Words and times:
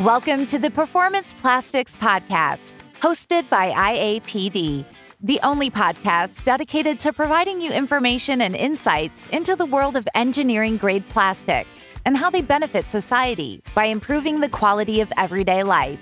Welcome 0.00 0.46
to 0.48 0.58
the 0.58 0.70
Performance 0.70 1.32
Plastics 1.32 1.96
Podcast, 1.96 2.82
hosted 3.00 3.48
by 3.48 3.70
IAPD, 3.70 4.84
the 5.22 5.40
only 5.42 5.70
podcast 5.70 6.44
dedicated 6.44 6.98
to 6.98 7.14
providing 7.14 7.62
you 7.62 7.72
information 7.72 8.42
and 8.42 8.54
insights 8.54 9.26
into 9.28 9.56
the 9.56 9.64
world 9.64 9.96
of 9.96 10.06
engineering 10.14 10.76
grade 10.76 11.08
plastics 11.08 11.94
and 12.04 12.14
how 12.14 12.28
they 12.28 12.42
benefit 12.42 12.90
society 12.90 13.62
by 13.74 13.86
improving 13.86 14.38
the 14.38 14.50
quality 14.50 15.00
of 15.00 15.10
everyday 15.16 15.62
life. 15.62 15.98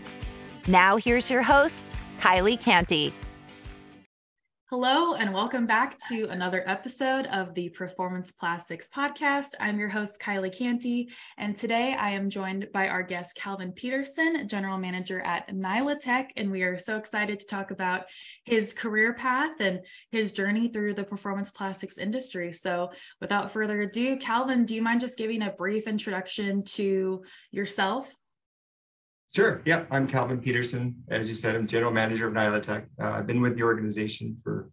Now, 0.67 0.97
here's 0.97 1.31
your 1.31 1.43
host, 1.43 1.95
Kylie 2.19 2.61
Canty. 2.61 3.15
Hello, 4.71 5.13
and 5.13 5.35
welcome 5.35 5.67
back 5.67 5.95
to 6.09 6.27
another 6.31 6.65
episode 6.67 7.27
of 7.27 7.53
the 7.53 7.69
Performance 7.69 8.33
Plastics 8.33 8.89
Podcast. 8.89 9.49
I'm 9.61 9.79
your 9.79 9.91
host, 9.91 10.23
Kylie 10.23 10.57
Canty, 10.57 11.11
and 11.37 11.55
today 11.55 11.95
I 11.95 12.13
am 12.13 12.31
joined 12.31 12.69
by 12.73 12.89
our 12.89 13.03
guest, 13.03 13.37
Calvin 13.37 13.73
Petersen, 13.73 14.49
General 14.49 14.79
Manager 14.79 15.21
at 15.21 15.51
Nylatech, 15.51 16.31
and 16.39 16.51
we 16.51 16.63
are 16.63 16.79
so 16.79 16.97
excited 16.97 17.41
to 17.41 17.47
talk 17.47 17.73
about 17.73 18.05
his 18.47 18.73
career 18.73 19.13
path 19.13 19.61
and 19.61 19.81
his 20.11 20.33
journey 20.33 20.69
through 20.69 20.95
the 20.95 21.05
performance 21.05 21.51
plastics 21.51 21.99
industry. 21.99 22.51
So, 22.51 22.91
without 23.21 23.53
further 23.53 23.83
ado, 23.83 24.17
Calvin, 24.17 24.65
do 24.65 24.75
you 24.75 24.81
mind 24.81 25.01
just 25.01 25.19
giving 25.19 25.43
a 25.43 25.53
brief 25.53 25.87
introduction 25.87 26.65
to 26.65 27.23
yourself? 27.51 28.15
Sure. 29.35 29.63
Yeah, 29.65 29.85
I'm 29.91 30.07
Calvin 30.07 30.41
Petersen. 30.41 30.95
As 31.09 31.29
you 31.29 31.35
said, 31.35 31.57
I'm 31.57 31.67
general 31.67 31.91
manager 31.91 32.29
of 32.29 32.35
Nylatech. 32.35 32.87
Uh, 33.03 33.11
I've 33.11 33.27
been 33.27 33.41
with 33.41 33.57
the 33.57 33.65
organization 33.65 34.37
for 34.45 34.71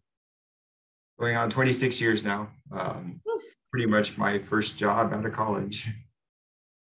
going 1.19 1.35
on 1.35 1.49
26 1.49 1.99
years 1.99 2.23
now. 2.23 2.47
Um, 2.71 3.21
pretty 3.71 3.87
much 3.87 4.19
my 4.19 4.37
first 4.37 4.77
job 4.77 5.13
out 5.13 5.25
of 5.25 5.33
college. 5.33 5.87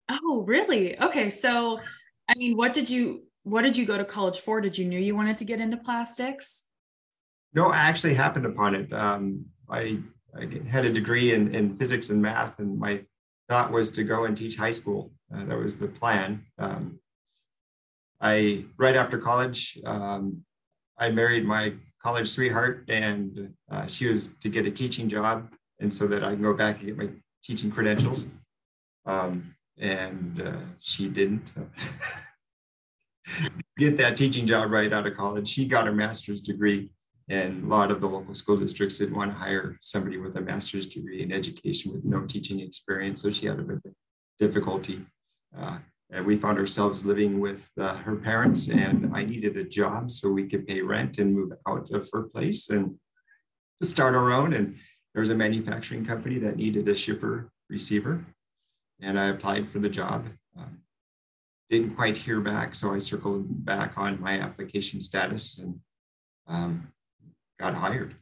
Oh, 0.09 0.43
really? 0.45 0.99
Okay. 0.99 1.29
So, 1.29 1.79
I 2.27 2.35
mean, 2.35 2.57
what 2.57 2.73
did 2.73 2.89
you 2.89 3.23
what 3.43 3.61
did 3.61 3.77
you 3.77 3.85
go 3.85 3.97
to 3.97 4.03
college 4.03 4.39
for? 4.39 4.59
Did 4.59 4.77
you 4.77 4.85
knew 4.85 4.99
you 4.99 5.15
wanted 5.15 5.37
to 5.37 5.45
get 5.45 5.61
into 5.61 5.77
plastics? 5.77 6.67
No, 7.53 7.67
I 7.67 7.77
actually 7.77 8.15
happened 8.15 8.45
upon 8.45 8.75
it. 8.75 8.91
Um, 8.91 9.45
I, 9.69 9.97
I 10.37 10.47
had 10.67 10.83
a 10.83 10.91
degree 10.91 11.33
in, 11.33 11.55
in 11.55 11.77
physics 11.77 12.09
and 12.09 12.21
math, 12.21 12.59
and 12.59 12.77
my 12.77 13.05
thought 13.47 13.71
was 13.71 13.91
to 13.91 14.03
go 14.03 14.25
and 14.25 14.37
teach 14.37 14.57
high 14.57 14.71
school. 14.71 15.13
Uh, 15.33 15.45
that 15.45 15.57
was 15.57 15.77
the 15.77 15.87
plan. 15.87 16.45
Um, 16.59 16.99
I 18.21 18.65
right 18.77 18.95
after 18.95 19.17
college, 19.17 19.79
um, 19.85 20.43
I 20.97 21.09
married 21.09 21.45
my 21.45 21.73
college 22.01 22.29
sweetheart, 22.29 22.85
and 22.87 23.53
uh, 23.71 23.87
she 23.87 24.07
was 24.07 24.29
to 24.37 24.49
get 24.49 24.65
a 24.65 24.71
teaching 24.71 25.09
job, 25.09 25.51
and 25.79 25.93
so 25.93 26.07
that 26.07 26.23
I 26.23 26.33
can 26.33 26.41
go 26.41 26.53
back 26.53 26.77
and 26.77 26.87
get 26.87 26.97
my 26.97 27.09
teaching 27.43 27.71
credentials. 27.71 28.25
Um, 29.05 29.55
and 29.79 30.41
uh, 30.41 30.59
she 30.79 31.09
didn't 31.09 31.51
get 33.77 33.97
that 33.97 34.15
teaching 34.15 34.45
job 34.45 34.69
right 34.69 34.93
out 34.93 35.07
of 35.07 35.15
college. 35.15 35.47
She 35.47 35.65
got 35.65 35.87
her 35.87 35.91
master's 35.91 36.41
degree, 36.41 36.91
and 37.29 37.63
a 37.63 37.67
lot 37.67 37.89
of 37.89 38.01
the 38.01 38.07
local 38.07 38.35
school 38.35 38.57
districts 38.57 38.99
didn't 38.99 39.15
want 39.15 39.31
to 39.31 39.37
hire 39.37 39.77
somebody 39.81 40.17
with 40.17 40.37
a 40.37 40.41
master's 40.41 40.87
degree 40.87 41.23
in 41.23 41.31
education 41.31 41.91
with 41.91 42.05
no 42.05 42.25
teaching 42.25 42.59
experience, 42.59 43.23
so 43.23 43.31
she 43.31 43.47
had 43.47 43.59
a 43.59 43.63
bit 43.63 43.79
of 43.83 43.93
difficulty. 44.37 45.03
Uh, 45.57 45.79
and 46.11 46.25
we 46.25 46.37
found 46.37 46.57
ourselves 46.57 47.05
living 47.05 47.39
with 47.39 47.69
uh, 47.79 47.95
her 47.95 48.15
parents 48.15 48.67
and 48.67 49.15
i 49.15 49.23
needed 49.23 49.57
a 49.57 49.63
job 49.63 50.11
so 50.11 50.29
we 50.29 50.47
could 50.47 50.67
pay 50.67 50.81
rent 50.81 51.17
and 51.17 51.33
move 51.33 51.51
out 51.67 51.89
of 51.91 52.09
her 52.13 52.23
place 52.23 52.69
and 52.69 52.95
start 53.83 54.15
our 54.15 54.31
own. 54.31 54.53
And 54.53 54.75
there 55.13 55.21
was 55.21 55.29
a 55.29 55.35
manufacturing 55.35 56.05
company 56.05 56.37
that 56.39 56.57
needed 56.57 56.87
a 56.87 56.95
shipper 56.95 57.51
receiver 57.69 58.25
and 59.01 59.17
i 59.17 59.27
applied 59.27 59.67
for 59.67 59.79
the 59.79 59.89
job. 59.89 60.27
Um, 60.57 60.79
didn't 61.69 61.95
quite 61.95 62.17
hear 62.17 62.41
back 62.41 62.75
so 62.75 62.93
i 62.93 62.99
circled 62.99 63.65
back 63.65 63.97
on 63.97 64.19
my 64.21 64.39
application 64.39 65.01
status 65.01 65.59
and 65.59 65.79
um, 66.47 66.91
got 67.59 67.73
hired. 67.73 68.15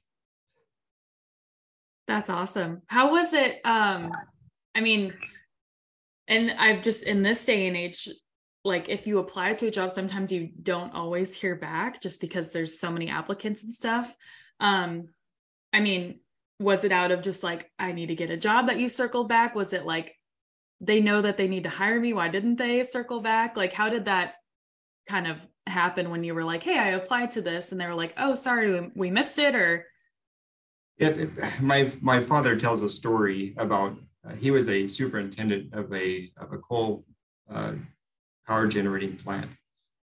That's 2.08 2.30
awesome. 2.30 2.81
How 2.88 3.12
was 3.12 3.34
it 3.34 3.62
um, 3.66 4.08
i 4.75 4.81
mean 4.81 5.13
and 6.29 6.51
I've 6.51 6.81
just 6.84 7.06
in 7.06 7.23
this 7.23 7.44
day 7.44 7.67
and 7.67 7.75
age, 7.75 8.07
like 8.63 8.88
if 8.88 9.07
you 9.07 9.17
apply 9.17 9.56
to 9.56 9.67
a 9.67 9.72
job, 9.72 9.90
sometimes 9.90 10.31
you 10.31 10.50
don't 10.62 10.94
always 10.94 11.35
hear 11.35 11.56
back 11.56 12.01
just 12.01 12.22
because 12.22 12.51
there's 12.51 12.79
so 12.79 12.91
many 12.91 13.09
applicants 13.09 13.63
and 13.63 13.73
stuff. 13.73 14.16
Um, 14.59 15.09
I 15.73 15.79
mean, 15.79 16.19
was 16.59 16.84
it 16.84 16.91
out 16.91 17.12
of 17.12 17.23
just 17.23 17.44
like 17.44 17.72
I 17.79 17.94
need 17.94 18.07
to 18.07 18.16
get 18.16 18.29
a 18.29 18.38
job 18.38 18.68
that 18.68 18.79
you 18.79 18.89
circled 18.89 19.28
back? 19.28 19.56
Was 19.56 19.73
it 19.73 19.85
like 19.85 20.16
they 20.79 21.01
know 21.01 21.22
that 21.22 21.35
they 21.35 21.47
need 21.47 21.63
to 21.63 21.69
hire 21.69 22.00
me? 22.00 22.13
Why 22.13 22.29
didn't 22.29 22.57
they 22.57 22.84
circle 22.84 23.22
back? 23.22 23.57
Like, 23.57 23.73
how 23.73 23.89
did 23.89 24.06
that 24.06 24.35
kind 25.07 25.25
of 25.25 25.38
happen 25.66 26.12
when 26.12 26.23
you 26.23 26.35
were 26.35 26.44
like, 26.44 26.62
"Hey, 26.62 26.78
I 26.78 26.89
applied 26.89 27.31
to 27.31 27.41
this," 27.41 27.72
and 27.72 27.81
they 27.81 27.88
were 27.88 27.95
like, 27.95 28.13
"Oh, 28.18 28.35
sorry, 28.35 28.91
we 28.95 29.09
missed 29.09 29.39
it," 29.39 29.56
or 29.56 29.88
yeah, 31.00 31.25
my 31.62 31.91
my 32.01 32.22
father 32.22 32.56
tells 32.56 32.84
a 32.84 32.89
story 32.89 33.56
about 33.57 33.97
uh, 34.25 34.35
he 34.35 34.52
was 34.52 34.68
a 34.69 34.88
superintendent 34.88 35.74
of 35.74 35.94
a, 35.94 36.31
of 36.38 36.53
a 36.53 36.57
coal 36.57 37.06
uh, 37.52 37.74
power 38.47 38.68
generating 38.68 39.16
plant. 39.16 39.50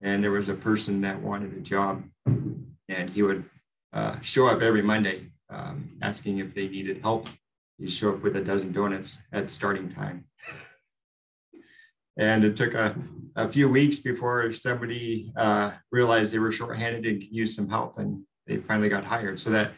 And 0.03 0.23
there 0.23 0.31
was 0.31 0.49
a 0.49 0.55
person 0.55 1.01
that 1.01 1.21
wanted 1.21 1.55
a 1.55 1.61
job, 1.61 2.03
and 2.27 3.09
he 3.11 3.23
would 3.23 3.45
uh, 3.93 4.21
show 4.21 4.47
up 4.49 4.61
every 4.61 4.83
Monday 4.83 5.31
um, 5.49 5.97
asking 6.03 6.39
if 6.39 6.55
they 6.55 6.69
needed 6.69 7.01
help. 7.01 7.29
He'd 7.79 7.91
show 7.91 8.11
up 8.11 8.23
with 8.23 8.37
a 8.37 8.41
dozen 8.41 8.73
donuts 8.73 9.23
at 9.33 9.51
starting 9.51 9.89
time. 9.89 10.27
and 12.17 12.45
it 12.45 12.57
took 12.57 12.75
a, 12.75 12.95
a 13.37 13.49
few 13.49 13.69
weeks 13.69 13.99
before 13.99 14.53
somebody 14.53 15.33
uh, 15.37 15.73
realized 15.91 16.33
they 16.33 16.39
were 16.39 16.53
shorthanded 16.53 17.07
and 17.07 17.21
could 17.21 17.33
use 17.33 17.57
some 17.57 17.69
help, 17.69 17.99
and 17.99 18.23
they 18.47 18.59
finally 18.59 18.89
got 18.89 19.05
hired. 19.05 19.41
So 19.41 19.51
that, 19.51 19.73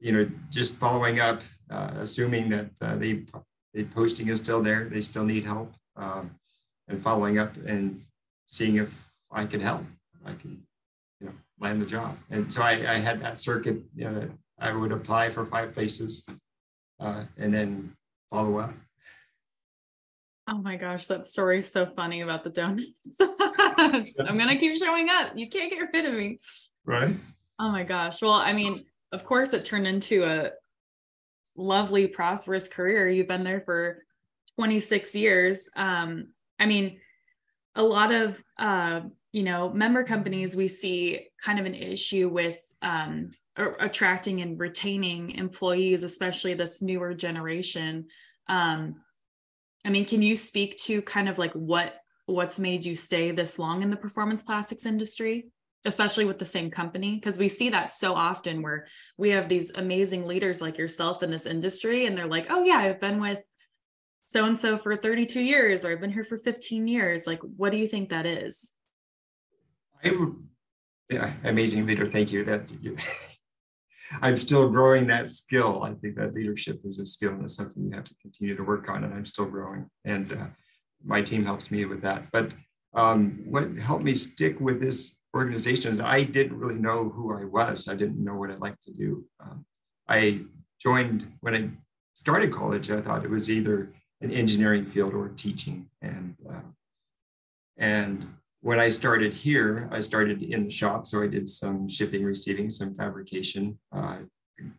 you 0.00 0.12
know, 0.12 0.30
just 0.50 0.76
following 0.76 1.20
up, 1.20 1.42
uh, 1.70 1.90
assuming 1.98 2.48
that 2.50 2.70
uh, 2.80 2.96
they 2.96 3.24
the 3.76 3.84
posting 3.84 4.28
is 4.28 4.40
still 4.40 4.62
there. 4.62 4.88
They 4.90 5.02
still 5.02 5.24
need 5.24 5.44
help. 5.44 5.70
Um, 5.96 6.30
and 6.88 7.02
following 7.02 7.38
up 7.38 7.54
and 7.66 8.02
seeing 8.46 8.76
if 8.76 8.90
I 9.30 9.44
could 9.44 9.60
help. 9.60 9.82
I 10.24 10.32
can, 10.32 10.62
you 11.20 11.26
know, 11.26 11.32
land 11.60 11.82
the 11.82 11.86
job. 11.86 12.16
And 12.30 12.50
so 12.50 12.62
I, 12.62 12.70
I 12.70 12.98
had 12.98 13.20
that 13.20 13.38
circuit. 13.38 13.82
You 13.94 14.10
know, 14.10 14.28
I 14.58 14.72
would 14.72 14.92
apply 14.92 15.28
for 15.28 15.44
five 15.44 15.74
places 15.74 16.26
uh, 17.00 17.24
and 17.36 17.52
then 17.52 17.92
follow 18.30 18.58
up. 18.58 18.72
Oh 20.48 20.58
my 20.58 20.76
gosh, 20.76 21.06
that 21.08 21.26
story 21.26 21.58
is 21.58 21.70
so 21.70 21.84
funny 21.84 22.22
about 22.22 22.44
the 22.44 22.50
donuts. 22.50 23.00
I'm 23.20 24.38
gonna 24.38 24.56
keep 24.56 24.78
showing 24.78 25.08
up. 25.10 25.32
You 25.36 25.48
can't 25.48 25.70
get 25.70 25.80
rid 25.92 26.04
of 26.06 26.14
me. 26.14 26.38
Right. 26.86 27.14
Oh 27.58 27.70
my 27.70 27.82
gosh. 27.82 28.22
Well, 28.22 28.32
I 28.32 28.52
mean, 28.52 28.84
of 29.12 29.24
course, 29.24 29.52
it 29.52 29.64
turned 29.64 29.86
into 29.86 30.24
a 30.24 30.52
lovely, 31.56 32.06
prosperous 32.06 32.68
career. 32.68 33.08
You've 33.08 33.28
been 33.28 33.44
there 33.44 33.60
for 33.60 34.04
26 34.56 35.14
years. 35.14 35.70
Um, 35.76 36.28
I 36.58 36.66
mean, 36.66 37.00
a 37.74 37.82
lot 37.82 38.12
of 38.12 38.42
uh, 38.58 39.00
you 39.32 39.42
know 39.42 39.70
member 39.72 40.02
companies 40.02 40.56
we 40.56 40.68
see 40.68 41.26
kind 41.42 41.58
of 41.58 41.66
an 41.66 41.74
issue 41.74 42.28
with 42.28 42.58
um, 42.82 43.30
attracting 43.56 44.40
and 44.40 44.58
retaining 44.58 45.32
employees, 45.32 46.02
especially 46.02 46.54
this 46.54 46.82
newer 46.82 47.14
generation. 47.14 48.06
Um, 48.48 48.96
I 49.84 49.90
mean, 49.90 50.04
can 50.04 50.22
you 50.22 50.36
speak 50.36 50.76
to 50.84 51.02
kind 51.02 51.28
of 51.28 51.38
like 51.38 51.52
what 51.52 51.94
what's 52.26 52.58
made 52.58 52.84
you 52.84 52.96
stay 52.96 53.30
this 53.30 53.58
long 53.58 53.82
in 53.82 53.90
the 53.90 53.96
performance 53.96 54.42
plastics 54.42 54.86
industry? 54.86 55.46
Especially 55.86 56.24
with 56.24 56.38
the 56.38 56.46
same 56.46 56.70
company 56.70 57.14
because 57.14 57.38
we 57.38 57.48
see 57.48 57.70
that 57.70 57.92
so 57.92 58.14
often 58.14 58.62
where 58.62 58.86
we 59.16 59.30
have 59.30 59.48
these 59.48 59.70
amazing 59.74 60.26
leaders 60.26 60.60
like 60.60 60.76
yourself 60.76 61.22
in 61.22 61.30
this 61.30 61.46
industry 61.46 62.06
and 62.06 62.16
they're 62.16 62.26
like 62.26 62.46
oh 62.50 62.64
yeah 62.64 62.78
i've 62.78 63.00
been 63.00 63.20
with 63.20 63.38
so 64.26 64.44
and 64.44 64.58
so 64.58 64.76
for 64.76 64.96
32 64.96 65.40
years 65.40 65.84
or 65.84 65.92
i've 65.92 66.00
been 66.00 66.12
here 66.12 66.24
for 66.24 66.38
15 66.38 66.88
years. 66.88 67.26
Like 67.26 67.40
what 67.40 67.70
do 67.70 67.78
you 67.78 67.88
think 67.88 68.10
that 68.10 68.26
is? 68.26 68.70
I'm 70.04 70.48
yeah 71.08 71.32
amazing 71.44 71.86
leader. 71.86 72.06
Thank 72.06 72.32
you. 72.32 72.44
That 72.44 72.68
you, 72.82 72.96
i'm 74.22 74.36
still 74.36 74.68
growing 74.68 75.06
that 75.06 75.28
skill. 75.28 75.82
I 75.82 75.94
think 75.94 76.16
that 76.16 76.34
leadership 76.34 76.80
is 76.84 76.98
a 76.98 77.06
skill 77.06 77.32
and 77.32 77.44
it's 77.44 77.56
something 77.56 77.84
you 77.84 77.94
have 77.94 78.04
to 78.04 78.14
continue 78.20 78.56
to 78.56 78.62
work 78.62 78.88
on 78.88 79.04
and 79.04 79.14
i'm 79.14 79.24
still 79.24 79.46
growing 79.46 79.88
and 80.04 80.32
uh, 80.32 80.46
my 81.04 81.22
team 81.22 81.44
helps 81.44 81.70
me 81.70 81.84
with 81.84 82.02
that. 82.02 82.30
But 82.32 82.52
um, 82.94 83.42
what 83.44 83.76
helped 83.76 84.04
me 84.04 84.14
stick 84.14 84.58
with 84.60 84.80
this 84.80 85.16
organizations, 85.36 86.00
I 86.00 86.22
didn't 86.22 86.58
really 86.58 86.80
know 86.80 87.08
who 87.08 87.32
I 87.38 87.44
was. 87.44 87.88
I 87.88 87.94
didn't 87.94 88.22
know 88.22 88.34
what 88.34 88.50
I'd 88.50 88.60
like 88.60 88.80
to 88.82 88.92
do. 88.92 89.24
Um, 89.40 89.64
I 90.08 90.40
joined 90.80 91.30
when 91.40 91.54
I 91.54 91.70
started 92.14 92.52
college. 92.52 92.90
I 92.90 93.00
thought 93.00 93.24
it 93.24 93.30
was 93.30 93.50
either 93.50 93.92
an 94.20 94.30
engineering 94.30 94.86
field 94.86 95.14
or 95.14 95.28
teaching, 95.28 95.88
and 96.00 96.34
uh, 96.48 96.68
and 97.76 98.26
when 98.62 98.80
I 98.80 98.88
started 98.88 99.32
here, 99.34 99.88
I 99.92 100.00
started 100.00 100.42
in 100.42 100.64
the 100.64 100.70
shop. 100.70 101.06
So 101.06 101.22
I 101.22 101.26
did 101.26 101.48
some 101.48 101.88
shipping, 101.88 102.24
receiving, 102.24 102.70
some 102.70 102.94
fabrication. 102.94 103.78
Uh, 103.92 104.18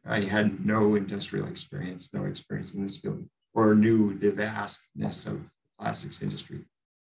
I 0.06 0.22
had 0.22 0.66
no 0.66 0.96
industrial 0.96 1.48
experience, 1.48 2.14
no 2.14 2.26
experience 2.26 2.74
in 2.74 2.82
this 2.82 2.98
field, 2.98 3.24
or 3.54 3.76
knew 3.76 4.18
the 4.18 4.32
vastness 4.32 5.28
of 5.28 5.40
plastics 5.80 6.24
industry. 6.24 6.66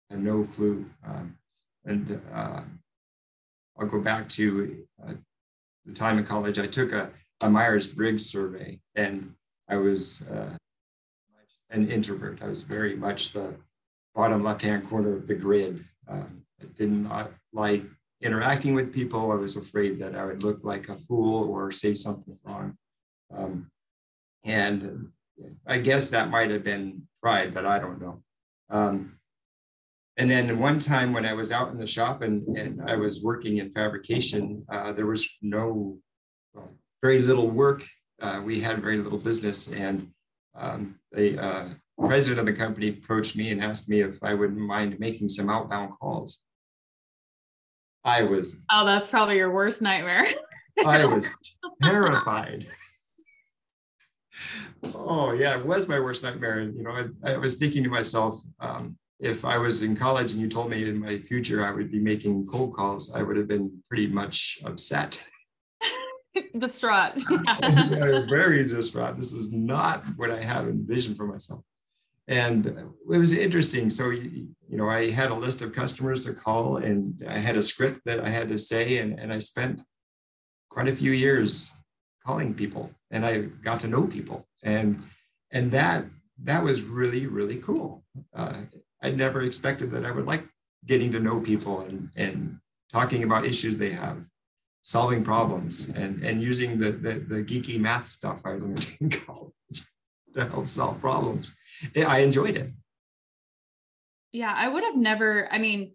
I 0.09 0.13
had 0.13 0.23
no 0.23 0.45
clue. 0.55 0.85
Um, 1.05 1.37
and 1.85 2.21
uh, 2.33 2.61
I'll 3.81 3.87
go 3.87 3.99
back 3.99 4.29
to 4.29 4.85
uh, 5.03 5.13
the 5.85 5.93
time 5.93 6.19
in 6.19 6.23
college. 6.23 6.59
I 6.59 6.67
took 6.67 6.91
a, 6.91 7.09
a 7.41 7.49
Myers 7.49 7.87
Briggs 7.87 8.27
survey, 8.27 8.79
and 8.93 9.33
I 9.67 9.77
was 9.77 10.27
uh, 10.29 10.55
an 11.71 11.89
introvert. 11.89 12.43
I 12.43 12.47
was 12.47 12.61
very 12.61 12.95
much 12.95 13.33
the 13.33 13.55
bottom 14.13 14.43
left 14.43 14.61
hand 14.61 14.87
corner 14.87 15.15
of 15.15 15.25
the 15.25 15.33
grid. 15.33 15.83
Um, 16.07 16.43
I 16.61 16.65
did 16.75 16.91
not 16.91 17.31
like 17.53 17.83
interacting 18.21 18.75
with 18.75 18.93
people. 18.93 19.31
I 19.31 19.35
was 19.35 19.55
afraid 19.55 19.97
that 19.97 20.15
I 20.15 20.25
would 20.25 20.43
look 20.43 20.63
like 20.63 20.89
a 20.89 20.95
fool 20.95 21.49
or 21.51 21.71
say 21.71 21.95
something 21.95 22.37
wrong. 22.45 22.77
Um, 23.35 23.71
and 24.43 25.11
I 25.65 25.79
guess 25.79 26.11
that 26.11 26.29
might 26.29 26.51
have 26.51 26.63
been 26.63 27.07
pride, 27.19 27.51
but 27.51 27.65
I 27.65 27.79
don't 27.79 27.99
know. 27.99 28.21
Um, 28.69 29.17
and 30.21 30.29
then 30.29 30.59
one 30.59 30.77
time 30.77 31.13
when 31.13 31.25
I 31.25 31.33
was 31.33 31.51
out 31.51 31.71
in 31.71 31.79
the 31.79 31.87
shop 31.87 32.21
and, 32.21 32.45
and 32.55 32.87
I 32.87 32.95
was 32.95 33.23
working 33.23 33.57
in 33.57 33.71
fabrication, 33.71 34.63
uh, 34.71 34.93
there 34.93 35.07
was 35.07 35.27
no, 35.41 35.97
very 37.01 37.23
little 37.23 37.49
work. 37.49 37.83
Uh, 38.21 38.39
we 38.45 38.59
had 38.59 38.83
very 38.83 38.97
little 38.97 39.17
business. 39.17 39.67
And 39.67 40.11
um, 40.53 40.99
the 41.11 41.43
uh, 41.43 41.69
president 42.05 42.39
of 42.39 42.45
the 42.45 42.53
company 42.53 42.89
approached 42.89 43.35
me 43.35 43.49
and 43.49 43.63
asked 43.63 43.89
me 43.89 44.01
if 44.01 44.21
I 44.21 44.35
wouldn't 44.35 44.59
mind 44.59 44.99
making 44.99 45.27
some 45.27 45.49
outbound 45.49 45.93
calls. 45.99 46.43
I 48.03 48.21
was. 48.21 48.61
Oh, 48.71 48.85
that's 48.85 49.09
probably 49.09 49.37
your 49.37 49.51
worst 49.51 49.81
nightmare. 49.81 50.35
I 50.85 51.03
was 51.11 51.29
terrified. 51.81 52.67
oh 54.93 55.31
yeah, 55.31 55.57
it 55.57 55.65
was 55.65 55.87
my 55.87 55.99
worst 55.99 56.21
nightmare. 56.21 56.61
You 56.61 56.83
know, 56.83 57.09
I, 57.25 57.33
I 57.33 57.37
was 57.37 57.55
thinking 57.55 57.83
to 57.85 57.89
myself, 57.89 58.39
um, 58.59 58.97
if 59.21 59.45
I 59.45 59.57
was 59.57 59.83
in 59.83 59.95
college 59.95 60.31
and 60.31 60.41
you 60.41 60.49
told 60.49 60.71
me 60.71 60.87
in 60.87 60.99
my 60.99 61.19
future 61.19 61.63
I 61.65 61.71
would 61.71 61.91
be 61.91 61.99
making 61.99 62.47
cold 62.47 62.73
calls, 62.73 63.13
I 63.13 63.21
would 63.21 63.37
have 63.37 63.47
been 63.47 63.81
pretty 63.87 64.07
much 64.07 64.59
upset. 64.65 65.23
distraught. 66.57 67.13
Yeah. 67.45 68.25
very 68.29 68.65
distraught. 68.65 69.17
This 69.17 69.33
is 69.33 69.53
not 69.53 70.03
what 70.15 70.31
I 70.31 70.41
have 70.41 70.67
envisioned 70.67 71.17
for 71.17 71.27
myself. 71.27 71.61
And 72.27 72.65
it 72.65 73.17
was 73.17 73.33
interesting. 73.33 73.89
So, 73.89 74.09
you 74.09 74.47
know, 74.69 74.89
I 74.89 75.11
had 75.11 75.31
a 75.31 75.35
list 75.35 75.61
of 75.61 75.73
customers 75.73 76.25
to 76.25 76.33
call 76.33 76.77
and 76.77 77.23
I 77.27 77.37
had 77.37 77.57
a 77.57 77.63
script 77.63 78.01
that 78.05 78.21
I 78.21 78.29
had 78.29 78.49
to 78.49 78.57
say, 78.57 78.99
and, 78.99 79.19
and 79.19 79.33
I 79.33 79.39
spent 79.39 79.81
quite 80.69 80.87
a 80.87 80.95
few 80.95 81.11
years 81.11 81.71
calling 82.25 82.53
people 82.53 82.91
and 83.11 83.25
I 83.25 83.41
got 83.63 83.79
to 83.81 83.87
know 83.87 84.07
people. 84.07 84.47
And 84.63 85.03
and 85.51 85.71
that 85.71 86.05
that 86.43 86.63
was 86.63 86.81
really, 86.81 87.27
really 87.27 87.57
cool. 87.57 88.03
Uh, 88.33 88.61
I 89.01 89.11
never 89.11 89.41
expected 89.41 89.91
that 89.91 90.05
I 90.05 90.11
would 90.11 90.25
like 90.25 90.43
getting 90.85 91.11
to 91.11 91.19
know 91.19 91.39
people 91.39 91.81
and, 91.81 92.09
and 92.15 92.59
talking 92.91 93.23
about 93.23 93.45
issues 93.45 93.77
they 93.77 93.91
have, 93.91 94.23
solving 94.81 95.23
problems, 95.23 95.89
and, 95.89 96.23
and 96.23 96.41
using 96.41 96.79
the, 96.79 96.91
the, 96.91 97.13
the 97.13 97.43
geeky 97.43 97.79
math 97.79 98.07
stuff 98.07 98.41
I 98.45 98.51
learned 98.51 98.87
in 99.01 99.09
college 99.09 99.53
to 100.33 100.45
help 100.45 100.67
solve 100.67 100.99
problems. 101.01 101.53
I 101.95 102.19
enjoyed 102.19 102.55
it. 102.55 102.71
Yeah, 104.31 104.53
I 104.55 104.67
would 104.67 104.83
have 104.83 104.95
never, 104.95 105.51
I 105.51 105.57
mean, 105.57 105.93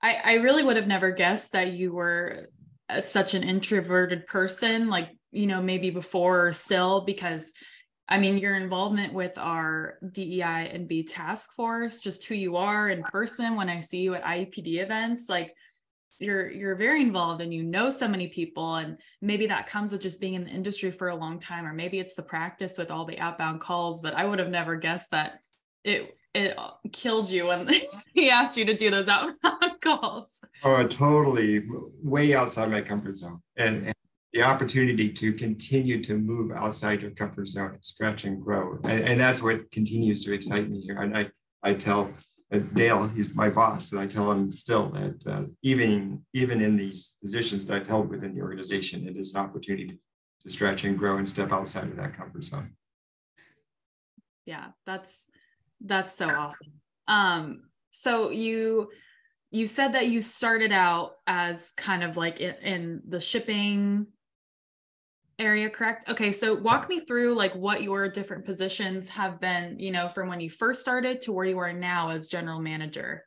I, 0.00 0.14
I 0.24 0.32
really 0.34 0.62
would 0.62 0.76
have 0.76 0.86
never 0.86 1.10
guessed 1.10 1.52
that 1.52 1.72
you 1.72 1.92
were 1.92 2.48
uh, 2.88 3.00
such 3.00 3.34
an 3.34 3.42
introverted 3.42 4.26
person, 4.26 4.88
like, 4.88 5.10
you 5.32 5.46
know, 5.46 5.60
maybe 5.60 5.90
before 5.90 6.46
or 6.46 6.52
still, 6.52 7.00
because 7.00 7.52
I 8.08 8.18
mean, 8.18 8.38
your 8.38 8.56
involvement 8.56 9.12
with 9.12 9.36
our 9.36 9.98
DEI 10.12 10.70
and 10.72 10.88
B 10.88 11.02
task 11.02 11.54
force, 11.54 12.00
just 12.00 12.24
who 12.24 12.34
you 12.34 12.56
are 12.56 12.88
in 12.88 13.02
person 13.02 13.54
when 13.54 13.68
I 13.68 13.80
see 13.80 14.00
you 14.00 14.14
at 14.14 14.24
IAPD 14.24 14.82
events, 14.82 15.28
like 15.28 15.54
you're 16.18 16.50
you're 16.50 16.74
very 16.74 17.02
involved 17.02 17.40
and 17.40 17.54
you 17.54 17.62
know 17.62 17.90
so 17.90 18.08
many 18.08 18.26
people 18.26 18.74
and 18.76 18.96
maybe 19.20 19.46
that 19.46 19.68
comes 19.68 19.92
with 19.92 20.00
just 20.00 20.20
being 20.20 20.34
in 20.34 20.44
the 20.44 20.50
industry 20.50 20.90
for 20.90 21.10
a 21.10 21.14
long 21.14 21.38
time 21.38 21.64
or 21.64 21.72
maybe 21.72 22.00
it's 22.00 22.14
the 22.14 22.22
practice 22.22 22.76
with 22.76 22.90
all 22.90 23.04
the 23.04 23.16
outbound 23.20 23.60
calls 23.60 24.02
but 24.02 24.14
i 24.14 24.24
would 24.24 24.40
have 24.40 24.48
never 24.48 24.74
guessed 24.74 25.12
that 25.12 25.38
it 25.84 26.18
it 26.34 26.56
killed 26.92 27.30
you 27.30 27.46
when 27.46 27.68
he 28.14 28.30
asked 28.30 28.56
you 28.56 28.64
to 28.66 28.76
do 28.76 28.90
those 28.90 29.08
outbound 29.08 29.80
calls. 29.80 30.40
Oh 30.62 30.86
totally. 30.86 31.64
Way 32.02 32.34
outside 32.34 32.70
my 32.70 32.82
comfort 32.82 33.16
zone. 33.16 33.42
And, 33.56 33.86
and 33.86 33.94
the 34.38 34.44
opportunity 34.44 35.08
to 35.12 35.32
continue 35.32 36.00
to 36.00 36.16
move 36.16 36.52
outside 36.52 37.02
your 37.02 37.10
comfort 37.10 37.48
zone 37.48 37.72
and 37.72 37.84
stretch 37.84 38.24
and 38.24 38.40
grow. 38.40 38.78
And, 38.84 39.02
and 39.02 39.20
that's 39.20 39.42
what 39.42 39.68
continues 39.72 40.24
to 40.24 40.32
excite 40.32 40.70
me 40.70 40.80
here. 40.80 41.02
And 41.02 41.18
I, 41.18 41.28
I 41.64 41.74
tell 41.74 42.12
uh, 42.52 42.58
Dale, 42.58 43.08
he's 43.08 43.34
my 43.34 43.50
boss, 43.50 43.90
and 43.90 44.00
I 44.00 44.06
tell 44.06 44.30
him 44.30 44.52
still 44.52 44.90
that 44.90 45.26
uh, 45.26 45.42
even, 45.62 46.24
even 46.34 46.60
in 46.60 46.76
these 46.76 47.16
positions 47.20 47.66
that 47.66 47.82
I've 47.82 47.88
held 47.88 48.10
within 48.10 48.32
the 48.32 48.40
organization, 48.40 49.08
it 49.08 49.16
is 49.16 49.34
an 49.34 49.40
opportunity 49.40 49.98
to 50.44 50.50
stretch 50.52 50.84
and 50.84 50.96
grow 50.96 51.16
and 51.16 51.28
step 51.28 51.50
outside 51.50 51.88
of 51.88 51.96
that 51.96 52.16
comfort 52.16 52.44
zone. 52.44 52.70
Yeah, 54.46 54.68
that's 54.86 55.26
that's 55.84 56.14
so 56.14 56.30
awesome. 56.30 56.74
Um, 57.08 57.62
so 57.90 58.30
you 58.30 58.90
you 59.50 59.66
said 59.66 59.94
that 59.94 60.08
you 60.08 60.20
started 60.20 60.70
out 60.70 61.14
as 61.26 61.72
kind 61.76 62.04
of 62.04 62.16
like 62.16 62.40
in, 62.40 62.54
in 62.62 63.02
the 63.08 63.20
shipping 63.20 64.06
area 65.38 65.70
correct? 65.70 66.08
Okay 66.08 66.32
so 66.32 66.54
walk 66.54 66.88
me 66.88 67.00
through 67.00 67.34
like 67.34 67.54
what 67.54 67.82
your 67.82 68.08
different 68.08 68.44
positions 68.44 69.08
have 69.10 69.40
been 69.40 69.78
you 69.78 69.90
know 69.90 70.08
from 70.08 70.28
when 70.28 70.40
you 70.40 70.50
first 70.50 70.80
started 70.80 71.20
to 71.22 71.32
where 71.32 71.46
you 71.46 71.58
are 71.58 71.72
now 71.72 72.10
as 72.10 72.26
general 72.26 72.60
manager. 72.60 73.24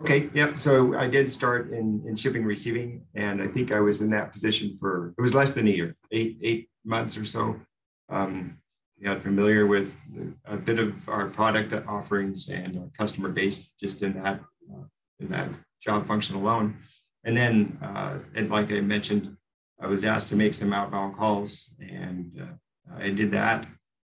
Okay 0.00 0.30
yeah 0.34 0.54
so 0.54 0.96
i 0.96 1.06
did 1.06 1.28
start 1.28 1.72
in 1.72 2.02
in 2.06 2.16
shipping 2.16 2.44
receiving 2.44 3.02
and 3.14 3.42
i 3.42 3.46
think 3.46 3.70
i 3.70 3.80
was 3.80 4.00
in 4.00 4.10
that 4.10 4.32
position 4.32 4.76
for 4.80 5.14
it 5.18 5.20
was 5.20 5.34
less 5.34 5.52
than 5.52 5.66
a 5.66 5.70
year 5.70 5.96
eight 6.10 6.38
eight 6.42 6.70
months 6.84 7.16
or 7.16 7.24
so. 7.24 7.60
Um 8.08 8.56
got 9.02 9.22
familiar 9.22 9.66
with 9.66 9.96
a 10.44 10.56
bit 10.56 10.78
of 10.78 11.08
our 11.08 11.26
product 11.28 11.72
offerings 11.88 12.48
and 12.48 12.76
our 12.76 12.90
customer 12.98 13.30
base 13.30 13.68
just 13.80 14.02
in 14.02 14.12
that 14.14 14.40
uh, 14.70 14.84
in 15.20 15.28
that 15.28 15.48
job 15.82 16.06
function 16.06 16.36
alone. 16.36 16.76
And 17.24 17.36
then 17.36 17.78
uh, 17.82 18.18
and 18.34 18.50
like 18.50 18.70
i 18.72 18.80
mentioned 18.80 19.36
I 19.80 19.86
was 19.86 20.04
asked 20.04 20.28
to 20.28 20.36
make 20.36 20.54
some 20.54 20.72
outbound 20.72 21.16
calls, 21.16 21.74
and 21.80 22.38
uh, 22.40 22.96
I 22.98 23.10
did 23.10 23.30
that 23.32 23.66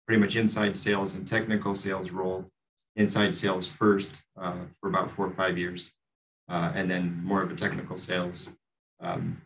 pretty 0.07 0.19
much 0.19 0.35
inside 0.35 0.75
sales 0.75 1.13
and 1.13 1.27
technical 1.27 1.75
sales 1.75 2.09
role, 2.09 2.49
inside 2.95 3.35
sales 3.35 3.67
first 3.67 4.23
uh, 4.41 4.55
for 4.79 4.89
about 4.89 5.11
four 5.11 5.27
or 5.27 5.33
five 5.33 5.57
years, 5.57 5.93
uh, 6.49 6.71
and 6.73 6.89
then 6.89 7.21
more 7.23 7.43
of 7.43 7.51
a 7.51 7.55
technical 7.55 7.97
sales. 7.97 8.51
Um, 8.99 9.43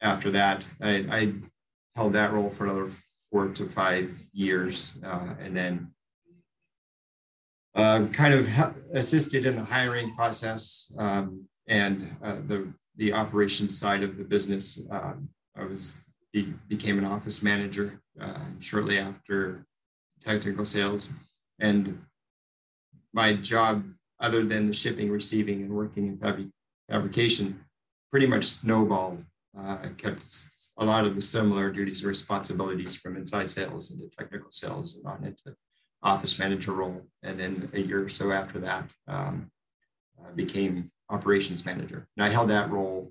after 0.00 0.30
that, 0.30 0.68
I, 0.80 0.90
I, 1.10 1.32
held 1.96 2.12
that 2.12 2.32
role 2.32 2.50
for 2.50 2.64
another 2.64 2.88
four 3.30 3.48
to 3.48 3.66
five 3.66 4.08
years, 4.32 4.96
uh, 5.04 5.34
and 5.40 5.56
then 5.56 5.92
uh, 7.74 8.06
kind 8.12 8.32
of 8.32 8.48
assisted 8.94 9.44
in 9.44 9.56
the 9.56 9.64
hiring 9.64 10.14
process 10.14 10.92
um, 10.96 11.46
and 11.66 12.16
uh, 12.22 12.36
the 12.46 12.72
the 13.00 13.14
operations 13.14 13.76
side 13.78 14.02
of 14.02 14.18
the 14.18 14.24
business. 14.24 14.86
Um, 14.90 15.30
I 15.56 15.64
was 15.64 16.02
be, 16.34 16.52
became 16.68 16.98
an 16.98 17.06
office 17.06 17.42
manager 17.42 17.98
um, 18.20 18.60
shortly 18.60 18.98
after 18.98 19.64
technical 20.20 20.66
sales, 20.66 21.14
and 21.58 21.98
my 23.14 23.34
job, 23.34 23.84
other 24.20 24.44
than 24.44 24.66
the 24.66 24.74
shipping, 24.74 25.10
receiving, 25.10 25.62
and 25.62 25.70
working 25.70 26.08
in 26.08 26.18
fabri- 26.18 26.52
fabrication, 26.90 27.64
pretty 28.10 28.26
much 28.26 28.44
snowballed. 28.44 29.24
Uh, 29.58 29.78
I 29.82 29.88
kept 29.96 30.22
a 30.76 30.84
lot 30.84 31.06
of 31.06 31.14
the 31.14 31.22
similar 31.22 31.70
duties 31.72 32.00
and 32.00 32.08
responsibilities 32.08 32.96
from 32.96 33.16
inside 33.16 33.48
sales 33.48 33.90
into 33.90 34.08
technical 34.10 34.50
sales 34.50 34.96
and 34.96 35.06
on 35.06 35.24
into 35.24 35.56
office 36.02 36.38
manager 36.38 36.72
role. 36.72 37.02
And 37.22 37.40
then 37.40 37.70
a 37.72 37.80
year 37.80 38.04
or 38.04 38.08
so 38.10 38.30
after 38.30 38.60
that, 38.60 38.92
um, 39.08 39.50
became 40.36 40.90
operations 41.10 41.66
manager. 41.66 42.06
And 42.16 42.24
I 42.24 42.30
held 42.30 42.48
that 42.50 42.70
role 42.70 43.10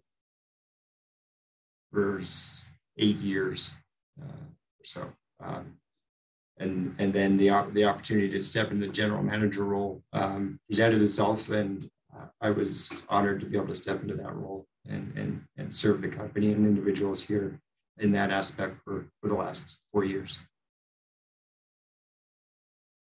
for 1.91 2.21
eight 2.97 3.17
years 3.17 3.75
uh, 4.21 4.25
or 4.25 4.85
so. 4.85 5.09
Um, 5.43 5.75
and, 6.57 6.95
and 6.99 7.13
then 7.13 7.37
the, 7.37 7.49
the 7.71 7.85
opportunity 7.85 8.29
to 8.31 8.43
step 8.43 8.71
into 8.71 8.87
the 8.87 8.93
general 8.93 9.23
manager 9.23 9.63
role 9.63 10.01
um, 10.11 10.59
presented 10.67 11.01
itself, 11.01 11.49
and 11.49 11.89
uh, 12.13 12.25
I 12.41 12.49
was 12.49 12.91
honored 13.07 13.39
to 13.39 13.45
be 13.45 13.55
able 13.57 13.67
to 13.67 13.75
step 13.75 14.01
into 14.01 14.15
that 14.15 14.35
role 14.35 14.65
and, 14.87 15.13
and, 15.15 15.41
and 15.57 15.73
serve 15.73 16.01
the 16.01 16.09
company 16.09 16.51
and 16.51 16.65
individuals 16.65 17.21
here 17.21 17.59
in 17.97 18.11
that 18.11 18.31
aspect 18.31 18.77
for, 18.83 19.05
for 19.21 19.29
the 19.29 19.35
last 19.35 19.79
four 19.91 20.03
years. 20.03 20.39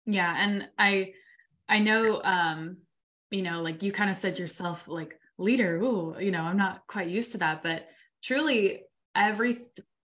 Yeah, 0.08 0.36
and 0.38 0.68
I 0.78 1.14
I 1.68 1.80
know 1.80 2.22
um, 2.24 2.78
you 3.32 3.42
know, 3.42 3.62
like 3.62 3.84
you 3.84 3.92
kind 3.92 4.10
of 4.10 4.16
said 4.16 4.40
yourself, 4.40 4.88
like 4.88 5.20
leader, 5.38 5.78
ooh, 5.78 6.16
you 6.20 6.32
know, 6.32 6.44
I'm 6.44 6.58
not 6.58 6.88
quite 6.88 7.10
used 7.10 7.32
to 7.34 7.38
that. 7.40 7.62
But 7.64 7.88
truly, 8.24 8.84
every 9.16 9.56
th- 9.56 9.68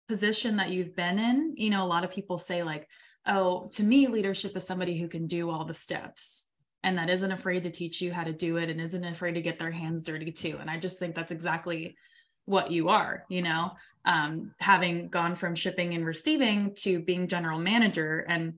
position 0.08 0.56
that 0.56 0.70
you've 0.70 0.94
been 0.94 1.18
in, 1.18 1.54
you 1.56 1.70
know, 1.70 1.84
a 1.84 1.88
lot 1.88 2.04
of 2.04 2.10
people 2.12 2.38
say, 2.38 2.62
like, 2.62 2.88
oh, 3.26 3.66
to 3.72 3.82
me, 3.82 4.06
leadership 4.06 4.56
is 4.56 4.66
somebody 4.66 4.96
who 4.98 5.08
can 5.08 5.26
do 5.26 5.50
all 5.50 5.64
the 5.64 5.74
steps. 5.74 6.46
and 6.86 6.98
that 6.98 7.10
isn't 7.10 7.32
afraid 7.32 7.64
to 7.64 7.70
teach 7.70 8.00
you 8.00 8.12
how 8.12 8.22
to 8.22 8.32
do 8.32 8.58
it 8.58 8.70
and 8.70 8.80
isn't 8.80 9.04
afraid 9.04 9.34
to 9.34 9.42
get 9.42 9.58
their 9.58 9.72
hands 9.72 10.04
dirty 10.04 10.30
too. 10.30 10.56
And 10.60 10.70
I 10.70 10.78
just 10.78 11.00
think 11.00 11.16
that's 11.16 11.32
exactly 11.32 11.96
what 12.44 12.70
you 12.70 12.90
are, 12.90 13.24
you 13.28 13.42
know, 13.42 13.72
um, 14.04 14.52
having 14.60 15.08
gone 15.08 15.34
from 15.34 15.56
shipping 15.56 15.94
and 15.94 16.06
receiving 16.06 16.76
to 16.76 17.00
being 17.00 17.26
general 17.26 17.58
manager 17.58 18.24
and, 18.28 18.54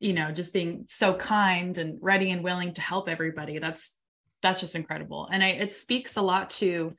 you 0.00 0.12
know, 0.12 0.30
just 0.30 0.52
being 0.52 0.84
so 0.88 1.14
kind 1.14 1.78
and 1.78 1.98
ready 2.00 2.30
and 2.30 2.44
willing 2.44 2.72
to 2.74 2.80
help 2.80 3.08
everybody. 3.08 3.58
That's, 3.58 3.98
that's 4.42 4.60
just 4.60 4.74
incredible. 4.74 5.28
And 5.30 5.42
I, 5.42 5.48
it 5.48 5.74
speaks 5.74 6.16
a 6.16 6.22
lot 6.22 6.50
to, 6.50 6.94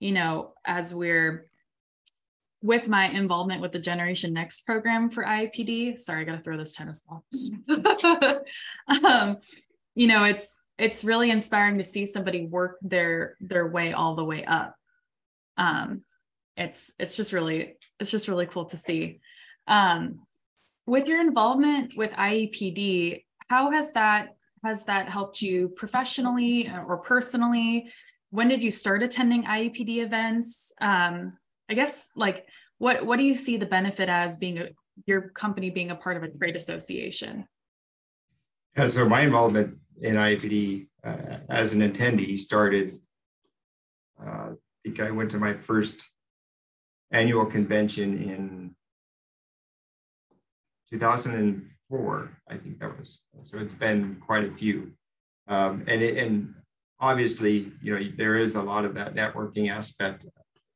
you 0.00 0.12
know, 0.12 0.54
as 0.64 0.94
we're 0.94 1.48
with 2.62 2.88
my 2.88 3.08
involvement 3.08 3.60
with 3.60 3.72
the 3.72 3.78
Generation 3.78 4.32
Next 4.32 4.66
program 4.66 5.10
for 5.10 5.24
IAPD, 5.24 5.98
sorry, 5.98 6.22
I 6.22 6.24
got 6.24 6.36
to 6.36 6.42
throw 6.42 6.56
this 6.56 6.72
tennis 6.72 7.02
ball. 7.02 7.24
um, 9.04 9.38
you 9.94 10.06
know, 10.06 10.24
it's 10.24 10.60
it's 10.78 11.04
really 11.04 11.30
inspiring 11.30 11.78
to 11.78 11.84
see 11.84 12.06
somebody 12.06 12.46
work 12.46 12.78
their 12.82 13.36
their 13.40 13.66
way 13.66 13.92
all 13.92 14.14
the 14.14 14.24
way 14.24 14.44
up. 14.44 14.74
Um, 15.56 16.02
it's 16.56 16.92
it's 16.98 17.16
just 17.16 17.32
really 17.32 17.76
it's 18.00 18.10
just 18.10 18.28
really 18.28 18.46
cool 18.46 18.64
to 18.66 18.76
see. 18.76 19.20
Um, 19.66 20.20
with 20.88 21.06
your 21.06 21.20
involvement 21.20 21.92
with 21.96 22.10
IAPD, 22.12 23.24
how 23.48 23.70
has 23.70 23.92
that 23.92 24.34
has 24.64 24.84
that 24.86 25.08
helped 25.08 25.40
you 25.40 25.68
professionally 25.68 26.68
or 26.86 26.96
personally? 26.98 27.92
When 28.30 28.48
did 28.48 28.62
you 28.62 28.70
start 28.70 29.02
attending 29.02 29.44
IAPD 29.44 29.98
events? 29.98 30.72
Um, 30.80 31.38
I 31.68 31.74
guess 31.74 32.10
like 32.16 32.46
what 32.78 33.04
what 33.04 33.18
do 33.18 33.24
you 33.24 33.34
see 33.34 33.56
the 33.56 33.66
benefit 33.66 34.08
as 34.08 34.38
being 34.38 34.58
a, 34.58 34.68
your 35.06 35.28
company 35.28 35.70
being 35.70 35.90
a 35.90 35.96
part 35.96 36.16
of 36.16 36.22
a 36.22 36.30
trade 36.30 36.56
association? 36.56 37.46
Yeah, 38.76 38.88
so 38.88 39.08
my 39.08 39.20
involvement 39.20 39.76
in 40.00 40.14
IAPD 40.14 40.88
uh, 41.04 41.38
as 41.50 41.72
an 41.72 41.80
attendee 41.80 42.36
started. 42.38 42.98
Uh, 44.20 44.50
I 44.50 44.54
think 44.84 45.00
I 45.00 45.10
went 45.10 45.30
to 45.32 45.38
my 45.38 45.52
first 45.52 46.08
annual 47.10 47.46
convention 47.46 48.22
in 48.22 48.74
2004. 50.90 52.30
I 52.48 52.56
think 52.56 52.80
that 52.80 52.98
was 52.98 53.22
so. 53.42 53.58
It's 53.58 53.74
been 53.74 54.16
quite 54.24 54.44
a 54.44 54.52
few, 54.52 54.92
um, 55.48 55.84
and 55.86 56.02
it, 56.02 56.18
and 56.18 56.54
obviously, 57.00 57.72
you 57.82 57.98
know, 57.98 58.04
there 58.16 58.36
is 58.36 58.54
a 58.54 58.62
lot 58.62 58.84
of 58.84 58.94
that 58.94 59.14
networking 59.14 59.70
aspect 59.70 60.24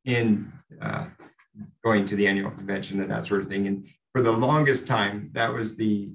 in 0.05 0.53
uh, 0.81 1.07
going 1.85 2.07
to 2.07 2.17
the 2.17 2.27
annual 2.27 2.51
convention 2.51 3.01
and 3.01 3.11
that 3.11 3.27
sort 3.27 3.43
of 3.43 3.49
thing. 3.49 3.67
And 3.67 3.87
for 4.13 4.23
the 4.23 4.33
longest 4.33 4.87
time, 4.87 5.31
that 5.33 5.53
was 5.53 5.77
the 5.77 6.11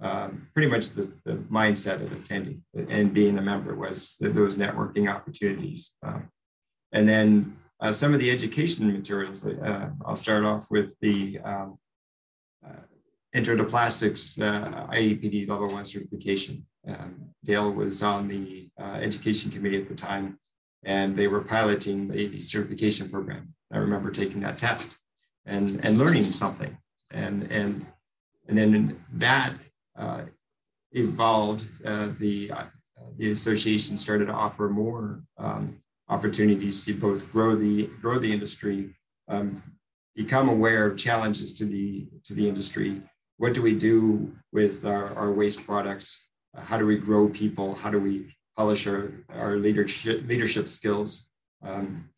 um, 0.00 0.48
pretty 0.54 0.70
much 0.70 0.90
the, 0.90 1.12
the, 1.24 1.32
mindset 1.50 2.00
of 2.00 2.12
attending 2.12 2.62
and 2.88 3.12
being 3.12 3.36
a 3.36 3.42
member 3.42 3.74
was 3.74 4.16
those 4.20 4.54
networking 4.54 5.12
opportunities. 5.12 5.96
Um, 6.04 6.28
and 6.92 7.08
then 7.08 7.56
uh, 7.80 7.92
some 7.92 8.14
of 8.14 8.20
the 8.20 8.30
education 8.30 8.92
materials, 8.92 9.44
uh, 9.44 9.90
I'll 10.06 10.14
start 10.14 10.44
off 10.44 10.70
with 10.70 10.94
the 11.00 11.40
um, 11.44 11.78
Intro 13.38 13.54
to 13.54 13.62
Plastics 13.62 14.36
uh, 14.40 14.88
Level 14.90 15.68
1 15.68 15.84
certification. 15.84 16.66
Um, 16.88 17.30
Dale 17.44 17.70
was 17.70 18.02
on 18.02 18.26
the 18.26 18.68
uh, 18.80 18.98
education 19.00 19.48
committee 19.48 19.80
at 19.80 19.88
the 19.88 19.94
time, 19.94 20.40
and 20.82 21.14
they 21.14 21.28
were 21.28 21.42
piloting 21.42 22.08
the 22.08 22.40
certification 22.40 23.08
program. 23.08 23.54
I 23.72 23.78
remember 23.78 24.10
taking 24.10 24.40
that 24.40 24.58
test 24.58 24.98
and, 25.46 25.78
and 25.84 25.98
learning 25.98 26.24
something. 26.24 26.76
And, 27.12 27.44
and, 27.52 27.86
and 28.48 28.58
then 28.58 29.04
that 29.12 29.52
uh, 29.96 30.22
evolved. 30.90 31.64
Uh, 31.84 32.08
the, 32.18 32.50
uh, 32.50 32.64
the 33.18 33.30
association 33.30 33.96
started 33.98 34.26
to 34.26 34.32
offer 34.32 34.68
more 34.68 35.22
um, 35.38 35.78
opportunities 36.08 36.84
to 36.86 36.92
both 36.92 37.30
grow 37.30 37.54
the, 37.54 37.86
grow 38.02 38.18
the 38.18 38.32
industry, 38.32 38.96
um, 39.28 39.62
become 40.16 40.48
aware 40.48 40.86
of 40.86 40.98
challenges 40.98 41.54
to 41.54 41.64
the, 41.64 42.08
to 42.24 42.34
the 42.34 42.48
industry. 42.48 43.00
What 43.38 43.54
do 43.54 43.62
we 43.62 43.74
do 43.74 44.32
with 44.52 44.84
our, 44.84 45.14
our 45.14 45.32
waste 45.32 45.64
products? 45.64 46.26
How 46.56 46.76
do 46.76 46.86
we 46.86 46.98
grow 46.98 47.28
people? 47.28 47.74
How 47.74 47.90
do 47.90 48.00
we 48.00 48.36
polish 48.56 48.86
our, 48.86 49.12
our 49.28 49.56
leadership, 49.56 50.26
leadership 50.26 50.68
skills? 50.68 51.30
Um, 51.62 52.10